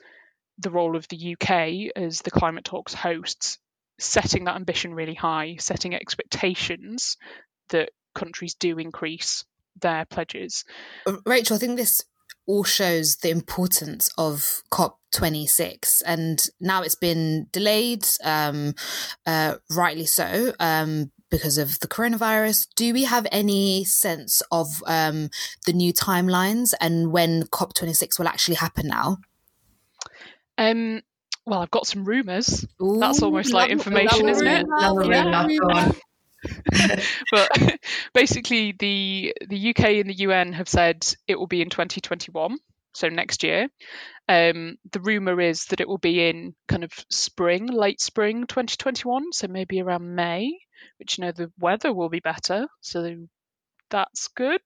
the 0.59 0.71
role 0.71 0.97
of 0.97 1.07
the 1.09 1.35
UK 1.35 1.93
as 1.97 2.21
the 2.21 2.31
climate 2.31 2.65
talks 2.65 2.95
hosts 2.95 3.59
setting 3.99 4.45
that 4.45 4.57
ambition 4.57 4.95
really 4.95 5.15
high, 5.15 5.57
setting 5.59 5.95
expectations 5.95 7.17
that 7.71 7.91
countries 8.15 8.55
do 8.55 8.79
increase 8.79 9.45
their 9.81 10.05
pledges. 10.05 10.65
Uh, 11.07 11.17
Rachel, 11.27 11.57
I 11.57 11.59
think 11.59 11.77
this 11.77 12.03
all 12.47 12.65
shows 12.65 13.17
the 13.17 13.31
importance 13.31 14.11
of 14.19 14.63
COP26, 14.73 16.03
and 16.07 16.47
now 16.61 16.83
it's 16.83 16.95
been 16.95 17.47
delayed, 17.53 18.07
um, 18.25 18.75
uh, 19.27 19.57
rightly 19.71 20.07
so. 20.07 20.53
Um, 20.59 21.11
because 21.31 21.59
of 21.59 21.79
the 21.81 21.89
coronavirus, 21.89 22.69
do 22.75 22.95
we 22.95 23.05
have 23.05 23.27
any 23.31 23.85
sense 23.85 24.41
of 24.51 24.83
um, 24.87 25.29
the 25.67 25.75
new 25.75 25.93
timelines 25.93 26.73
and 26.81 27.13
when 27.13 27.43
COP26 27.45 28.19
will 28.19 28.29
actually 28.29 28.55
happen 28.55 28.89
now? 28.89 29.19
Um, 30.57 31.03
well, 31.45 31.61
I've 31.61 31.71
got 31.71 31.87
some 31.87 32.05
rumours. 32.05 32.67
That's 32.81 33.23
almost 33.23 33.53
like 33.53 33.71
information, 33.71 34.29
isn't 34.29 34.47
it? 34.47 34.67
yeah. 34.71 35.93
But 37.33 37.51
basically, 38.15 38.75
the 38.79 39.35
the 39.49 39.71
UK 39.71 39.85
and 39.85 40.11
the 40.11 40.19
UN 40.19 40.53
have 40.53 40.69
said 40.69 41.07
it 41.27 41.39
will 41.39 41.47
be 41.47 41.63
in 41.63 41.71
2021, 41.71 42.59
so 42.93 43.09
next 43.09 43.43
year. 43.43 43.69
Um, 44.29 44.77
the 44.93 45.01
rumor 45.01 45.41
is 45.41 45.67
that 45.67 45.81
it 45.81 45.89
will 45.89 45.99
be 45.99 46.29
in 46.29 46.55
kind 46.69 46.85
of 46.85 46.93
spring, 47.11 47.67
late 47.67 48.01
spring 48.01 48.47
2021, 48.47 49.33
so 49.33 49.49
maybe 49.49 49.81
around 49.81 50.15
May, 50.15 50.59
which 50.99 51.19
you 51.19 51.25
know 51.25 51.33
the 51.33 51.51
weather 51.59 51.93
will 51.93 52.11
be 52.11 52.21
better, 52.21 52.69
so 52.81 53.27
that's 53.91 54.29
good. 54.29 54.61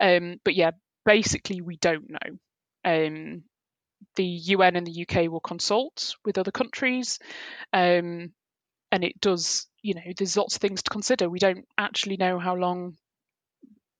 Um, 0.00 0.40
but 0.44 0.54
yeah, 0.54 0.70
basically, 1.04 1.60
we 1.60 1.76
don't 1.76 2.10
know. 2.10 2.38
Um, 2.84 3.42
the 4.16 4.24
UN 4.24 4.76
and 4.76 4.86
the 4.86 5.06
UK 5.06 5.30
will 5.30 5.40
consult 5.40 6.16
with 6.24 6.38
other 6.38 6.50
countries, 6.50 7.18
um, 7.72 8.32
and 8.92 9.04
it 9.04 9.20
does 9.20 9.66
you 9.86 9.94
know 9.94 10.12
there's 10.16 10.36
lots 10.36 10.56
of 10.56 10.60
things 10.60 10.82
to 10.82 10.90
consider. 10.90 11.30
We 11.30 11.38
don't 11.38 11.64
actually 11.78 12.16
know 12.16 12.38
how 12.38 12.56
long 12.56 12.96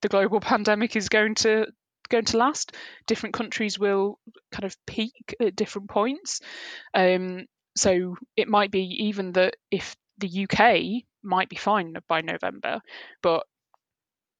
the 0.03 0.09
global 0.09 0.41
pandemic 0.53 0.97
is 0.97 1.09
going 1.09 1.37
to 1.37 1.67
going 2.09 2.25
to 2.27 2.39
last. 2.39 2.75
Different 3.07 3.35
countries 3.35 3.79
will 3.79 4.19
kind 4.51 4.65
of 4.65 4.77
peak 4.87 5.35
at 5.41 5.57
different 5.57 5.89
points. 5.89 6.41
Um, 6.93 7.47
so 7.77 8.17
it 8.37 8.49
might 8.49 8.71
be 8.71 9.07
even 9.07 9.33
that 9.33 9.57
if 9.71 9.95
the 10.19 10.47
UK 10.49 11.05
might 11.23 11.49
be 11.49 11.57
fine 11.57 11.95
by 12.09 12.23
November 12.23 12.81
but 13.21 13.45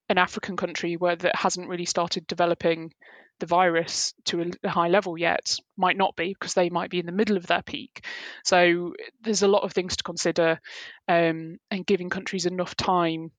an 0.09 0.19
African 0.19 0.57
country 0.57 0.97
where 0.97 1.17
that 1.17 1.37
hasn't 1.37 1.69
really 1.69 1.85
started 1.85 2.27
developing 2.27 2.93
the 3.41 3.47
virus 3.47 4.15
to 4.27 4.51
a 4.65 4.69
high 4.69 4.89
level 4.89 5.19
yet 5.19 5.57
might 5.77 5.97
not 5.97 6.17
be 6.17 6.29
because 6.33 6.55
they 6.55 6.71
might 6.71 6.91
be 6.91 6.99
in 7.01 7.07
the 7.07 7.13
middle 7.13 7.37
of 7.37 7.47
their 7.47 7.63
peak. 7.63 8.05
So 8.45 8.95
there's 9.23 9.43
a 9.43 9.49
lot 9.49 9.63
of 9.63 9.73
things 9.73 9.97
to 9.97 10.05
consider, 10.05 10.61
um, 11.09 11.59
and 11.71 11.87
giving 11.87 12.11
countries 12.11 12.47
enough 12.47 12.77
time 12.77 13.31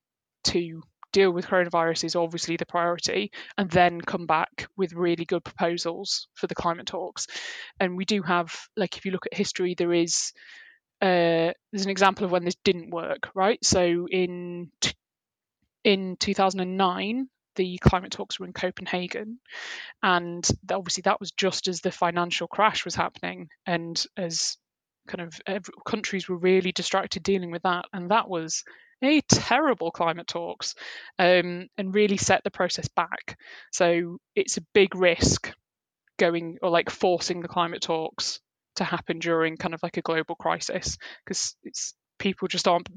to 0.46 0.82
deal 1.14 1.32
with 1.32 1.48
coronavirus 1.48 2.04
is 2.04 2.16
obviously 2.16 2.58
the 2.58 2.66
priority, 2.66 3.32
and 3.58 3.70
then 3.70 4.02
come 4.02 4.26
back 4.28 4.68
with 4.76 4.94
really 4.94 5.26
good 5.26 5.44
proposals 5.44 6.28
for 6.36 6.48
the 6.48 6.56
climate 6.56 6.86
talks. 6.86 7.28
And 7.80 7.98
we 7.98 8.06
do 8.06 8.22
have, 8.22 8.54
like, 8.76 8.98
if 8.98 9.06
you 9.06 9.12
look 9.12 9.26
at 9.26 9.38
history, 9.38 9.74
there 9.76 9.94
is 9.94 10.34
uh, 11.02 11.54
there's 11.72 11.86
an 11.86 11.92
example 11.92 12.26
of 12.26 12.32
when 12.32 12.44
this 12.44 12.56
didn't 12.64 12.90
work, 12.90 13.30
right? 13.36 13.64
So 13.64 14.08
in 14.10 14.72
t- 14.82 14.94
in 15.84 16.18
2009, 16.18 17.30
the 17.58 17.78
climate 17.80 18.12
talks 18.12 18.40
were 18.40 18.46
in 18.46 18.54
Copenhagen, 18.54 19.40
and 20.02 20.48
obviously 20.72 21.02
that 21.02 21.20
was 21.20 21.32
just 21.32 21.68
as 21.68 21.82
the 21.82 21.92
financial 21.92 22.48
crash 22.48 22.86
was 22.86 22.96
happening, 22.96 23.50
and 23.66 24.02
as 24.16 24.58
kind 25.10 25.22
of 25.22 25.40
every, 25.46 25.74
countries 25.86 26.30
were 26.30 26.38
really 26.38 26.72
distracted 26.72 27.24
dealing 27.24 27.52
with 27.52 27.64
that, 27.64 27.86
and 27.92 28.12
that 28.12 28.30
was 28.30 28.64
a 29.04 29.22
terrible 29.22 29.92
climate 29.92 30.28
talks, 30.28 30.76
um, 31.20 31.68
and 31.78 31.94
really 31.94 32.18
set 32.18 32.44
the 32.44 32.52
process 32.52 32.88
back. 32.88 33.38
So 33.72 34.18
it's 34.36 34.58
a 34.58 34.66
big 34.74 34.96
risk 34.96 35.52
going 36.18 36.58
or 36.62 36.70
like 36.70 36.90
forcing 36.90 37.42
the 37.42 37.48
climate 37.48 37.82
talks 37.82 38.40
to 38.76 38.84
happen 38.84 39.20
during 39.20 39.58
kind 39.58 39.74
of 39.74 39.82
like 39.84 39.98
a 39.98 40.02
global 40.02 40.36
crisis 40.36 40.98
because 41.24 41.56
it's 41.64 41.94
people 42.20 42.48
just 42.48 42.68
aren't 42.68 42.90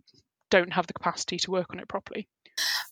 don't 0.50 0.72
have 0.72 0.86
the 0.86 0.92
capacity 0.92 1.38
to 1.38 1.50
work 1.50 1.68
on 1.70 1.78
it 1.78 1.88
properly. 1.88 2.28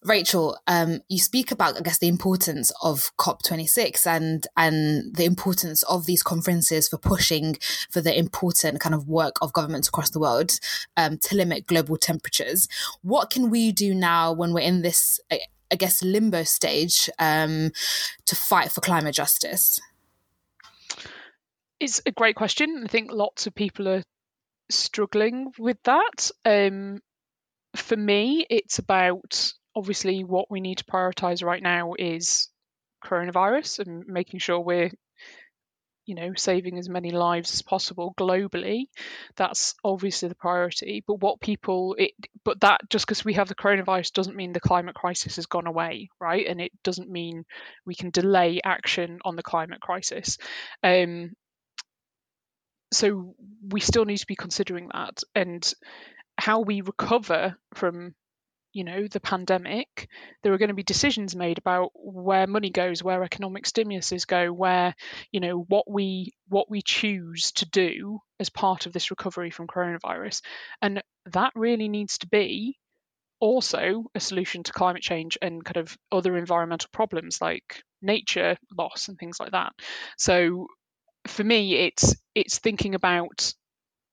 Rachel, 0.05 0.57
um, 0.69 1.01
you 1.09 1.19
speak 1.19 1.51
about, 1.51 1.77
I 1.77 1.81
guess, 1.81 1.99
the 1.99 2.09
importance 2.09 2.71
of 2.83 3.11
COP26 3.19 4.07
and 4.07 4.47
and 4.57 5.15
the 5.15 5.25
importance 5.25 5.83
of 5.85 6.07
these 6.07 6.23
conferences 6.23 6.89
for 6.89 6.99
pushing 6.99 7.57
for 7.91 8.01
the 8.01 8.17
important 8.17 8.81
kind 8.81 8.95
of 8.95 9.09
work 9.09 9.35
of 9.43 9.53
governments 9.53 9.89
across 9.89 10.11
the 10.11 10.21
world 10.21 10.53
um, 10.97 11.19
to 11.19 11.37
limit 11.37 11.67
global 11.67 11.97
temperatures. 11.97 12.69
What 13.03 13.31
can 13.31 13.51
we 13.51 13.73
do 13.73 13.93
now 13.93 14.33
when 14.33 14.53
we're 14.53 14.61
in 14.61 14.83
this, 14.83 15.19
I 15.31 15.77
guess, 15.77 16.03
limbo 16.03 16.45
stage 16.45 17.11
um, 17.19 17.73
to 18.27 18.37
fight 18.37 18.71
for 18.71 18.81
climate 18.81 19.17
justice? 19.17 19.81
It's 21.81 22.01
a 22.07 22.13
great 22.13 22.37
question. 22.37 22.83
I 22.85 22.89
think 22.89 23.11
lots 23.11 23.49
of 23.49 23.55
people 23.55 23.89
are 23.89 24.03
struggling 24.71 25.53
with 25.59 25.79
that. 25.85 26.31
Um, 26.45 27.01
for 27.75 27.97
me, 27.97 28.47
it's 28.49 28.79
about 28.79 29.53
obviously 29.75 30.25
what 30.25 30.51
we 30.51 30.61
need 30.61 30.79
to 30.79 30.85
prioritize 30.85 31.45
right 31.45 31.63
now 31.63 31.95
is 31.99 32.49
coronavirus 33.05 33.81
and 33.81 34.05
making 34.07 34.41
sure 34.41 34.61
we're 34.61 34.91
you 36.09 36.15
know 36.15 36.33
saving 36.35 36.79
as 36.79 36.89
many 36.89 37.11
lives 37.11 37.53
as 37.53 37.63
possible 37.63 38.15
globally. 38.19 38.85
That's 39.37 39.75
obviously 39.85 40.31
the 40.31 40.35
priority 40.35 41.05
but 41.07 41.21
what 41.21 41.41
people 41.41 41.95
it 41.99 42.13
but 42.45 42.61
that 42.61 42.81
just 42.89 43.07
because 43.07 43.25
we 43.25 43.35
have 43.35 43.49
the 43.49 43.55
coronavirus 43.55 44.13
doesn't 44.15 44.37
mean 44.37 44.53
the 44.53 44.61
climate 44.61 44.95
crisis 44.95 45.37
has 45.37 45.47
gone 45.47 45.67
away 45.67 46.09
right? 46.19 46.47
And 46.47 46.61
it 46.61 46.73
doesn't 46.83 47.11
mean 47.11 47.45
we 47.85 47.95
can 47.95 48.11
delay 48.11 48.61
action 48.65 49.19
on 49.25 49.37
the 49.37 49.43
climate 49.43 49.81
crisis. 49.81 50.39
Um 50.83 51.33
so 52.91 53.35
we 53.69 53.81
still 53.81 54.07
need 54.07 54.17
to 54.17 54.27
be 54.27 54.35
considering 54.35 54.89
that 54.95 55.23
and 55.35 55.75
how 56.39 56.61
we 56.61 56.81
recover 56.81 57.57
from 57.75 58.15
you 58.73 58.85
know 58.85 59.07
the 59.07 59.21
pandemic 59.21 60.09
there 60.43 60.53
are 60.53 60.59
going 60.59 60.69
to 60.69 60.75
be 60.75 60.83
decisions 60.83 61.35
made 61.35 61.59
about 61.59 61.91
where 61.95 62.47
money 62.47 62.71
goes 62.71 63.03
where 63.03 63.23
economic 63.23 63.65
stimuluses 63.65 64.27
go 64.27 64.53
where 64.53 64.95
you 65.33 65.41
know 65.41 65.59
what 65.69 65.91
we 65.91 66.33
what 66.49 66.71
we 66.71 66.83
choose 66.83 67.53
to 67.53 67.69
do 67.69 68.21
as 68.41 68.51
part 68.51 68.87
of 68.87 68.93
this 68.93 69.11
recovery 69.11 69.51
from 69.51 69.67
coronavirus. 69.67 70.43
And 70.83 71.03
that 71.27 71.53
really 71.55 71.89
needs 71.89 72.19
to 72.19 72.29
be 72.29 72.79
also 73.41 74.05
a 74.15 74.21
solution 74.21 74.63
to 74.65 74.73
climate 74.73 75.03
change 75.03 75.39
and 75.41 75.65
kind 75.65 75.77
of 75.77 75.97
other 76.11 76.37
environmental 76.37 76.89
problems 76.93 77.41
like 77.41 77.83
nature 78.03 78.57
loss 78.77 79.09
and 79.09 79.19
things 79.19 79.39
like 79.39 79.53
that. 79.53 79.73
So 80.17 80.67
for 81.27 81.45
me 81.45 81.75
it's 81.77 82.17
it's 82.35 82.59
thinking 82.59 82.95
about 82.95 83.53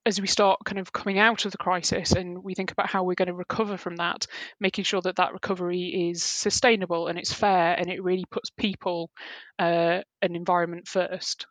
as 0.06 0.22
we 0.22 0.28
start 0.28 0.60
kind 0.64 0.78
of 0.78 0.94
coming 0.94 1.18
out 1.18 1.46
of 1.46 1.52
the 1.52 1.58
crisis 1.58 2.12
and 2.12 2.44
we 2.44 2.54
think 2.54 2.72
about 2.72 2.90
how 2.90 3.04
we're 3.04 3.16
going 3.16 3.28
to 3.28 3.34
recover 3.34 3.78
from 3.78 3.96
that, 3.96 4.28
making 4.60 4.84
sure 4.84 5.02
that 5.02 5.16
that 5.16 5.34
recovery 5.34 6.10
is 6.12 6.22
sustainable 6.24 7.08
and 7.08 7.18
it's 7.18 7.34
fair 7.34 7.74
and 7.74 7.90
it 7.90 8.04
really 8.04 8.26
puts 8.30 8.52
people 8.52 9.10
uh, 9.58 10.02
and 10.22 10.36
environment 10.36 10.88
first. 10.88 11.48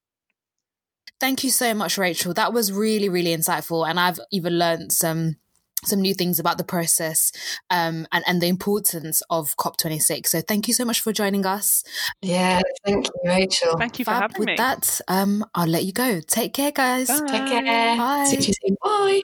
Thank 1.21 1.45
you 1.45 1.51
so 1.51 1.75
much, 1.75 1.99
Rachel. 1.99 2.35
That 2.35 2.53
was 2.53 2.73
really, 2.73 3.09
really 3.09 3.37
insightful. 3.37 3.89
And 3.89 3.99
I've 3.99 4.21
even 4.31 4.59
learned 4.59 4.93
some 4.93 5.37
some 5.87 6.01
new 6.01 6.15
things 6.15 6.39
about 6.39 6.59
the 6.59 6.65
process 6.65 7.33
um, 7.71 8.07
and, 8.13 8.25
and 8.27 8.41
the 8.41 8.49
importance 8.49 9.23
of 9.31 9.57
COP26. 9.57 10.27
So 10.27 10.41
thank 10.41 10.69
you 10.69 10.75
so 10.75 10.85
much 10.85 11.01
for 11.01 11.13
joining 11.13 11.47
us. 11.47 11.83
Yeah, 12.23 12.61
thank 12.85 13.07
you, 13.07 13.13
Rachel. 13.25 13.79
Thank 13.79 13.99
you 13.99 14.05
for 14.05 14.13
Fab. 14.13 14.23
having 14.23 14.39
With 14.41 14.47
me. 14.49 14.57
that, 14.57 15.01
um, 15.09 15.45
I'll 15.55 15.67
let 15.69 15.85
you 15.85 15.93
go. 15.93 16.21
Take 16.21 16.55
care, 16.55 16.73
guys. 16.73 17.09
Bye. 17.09 17.27
Take 17.27 17.47
care. 17.47 17.97
Bye. 17.97 18.25
See 18.27 18.37
you 18.37 18.55
soon. 18.63 18.77
Bye. 18.83 19.23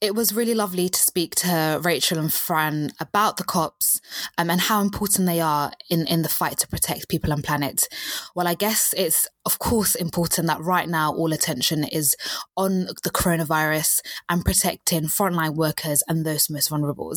It 0.00 0.14
was 0.14 0.34
really 0.34 0.54
lovely 0.54 0.88
to 0.88 0.98
speak 0.98 1.34
to 1.36 1.80
Rachel 1.82 2.18
and 2.18 2.32
Fran 2.32 2.90
about 3.00 3.36
the 3.36 3.44
COPs 3.44 4.00
um, 4.38 4.50
and 4.50 4.60
how 4.60 4.80
important 4.80 5.26
they 5.26 5.40
are 5.40 5.72
in, 5.88 6.06
in 6.06 6.22
the 6.22 6.28
fight 6.28 6.58
to 6.58 6.68
protect 6.68 7.08
people 7.08 7.32
and 7.32 7.44
planet. 7.44 7.86
Well, 8.34 8.48
I 8.48 8.54
guess 8.54 8.94
it's, 8.96 9.28
of 9.44 9.58
course, 9.58 9.94
important 9.94 10.46
that 10.46 10.60
right 10.60 10.88
now 10.88 11.12
all 11.12 11.32
attention 11.32 11.84
is 11.84 12.16
on 12.56 12.86
the 13.02 13.10
coronavirus 13.10 14.00
and 14.28 14.44
protecting 14.44 15.04
frontline 15.04 15.54
workers 15.54 16.02
and 16.08 16.24
those 16.24 16.50
most 16.50 16.68
vulnerable. 16.68 17.12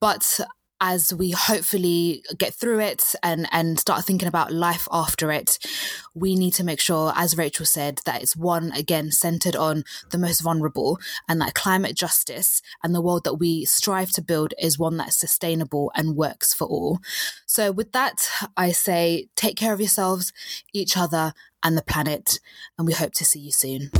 But 0.00 0.40
as 0.82 1.14
we 1.14 1.30
hopefully 1.30 2.24
get 2.36 2.52
through 2.52 2.80
it 2.80 3.14
and, 3.22 3.46
and 3.52 3.78
start 3.78 4.04
thinking 4.04 4.26
about 4.26 4.52
life 4.52 4.88
after 4.90 5.30
it, 5.30 5.56
we 6.12 6.34
need 6.34 6.50
to 6.54 6.64
make 6.64 6.80
sure, 6.80 7.12
as 7.14 7.38
Rachel 7.38 7.64
said, 7.64 8.00
that 8.04 8.20
it's 8.20 8.36
one, 8.36 8.72
again, 8.72 9.12
centered 9.12 9.54
on 9.54 9.84
the 10.10 10.18
most 10.18 10.40
vulnerable 10.40 10.98
and 11.28 11.40
that 11.40 11.54
climate 11.54 11.94
justice 11.94 12.60
and 12.82 12.92
the 12.92 13.00
world 13.00 13.22
that 13.22 13.34
we 13.34 13.64
strive 13.64 14.10
to 14.10 14.22
build 14.22 14.54
is 14.58 14.76
one 14.76 14.96
that's 14.96 15.16
sustainable 15.16 15.92
and 15.94 16.16
works 16.16 16.52
for 16.52 16.66
all. 16.66 16.98
So, 17.46 17.70
with 17.70 17.92
that, 17.92 18.28
I 18.56 18.72
say 18.72 19.28
take 19.36 19.56
care 19.56 19.72
of 19.72 19.80
yourselves, 19.80 20.32
each 20.72 20.96
other, 20.96 21.32
and 21.62 21.78
the 21.78 21.82
planet, 21.82 22.40
and 22.76 22.88
we 22.88 22.92
hope 22.92 23.12
to 23.14 23.24
see 23.24 23.38
you 23.38 23.52
soon. 23.52 23.92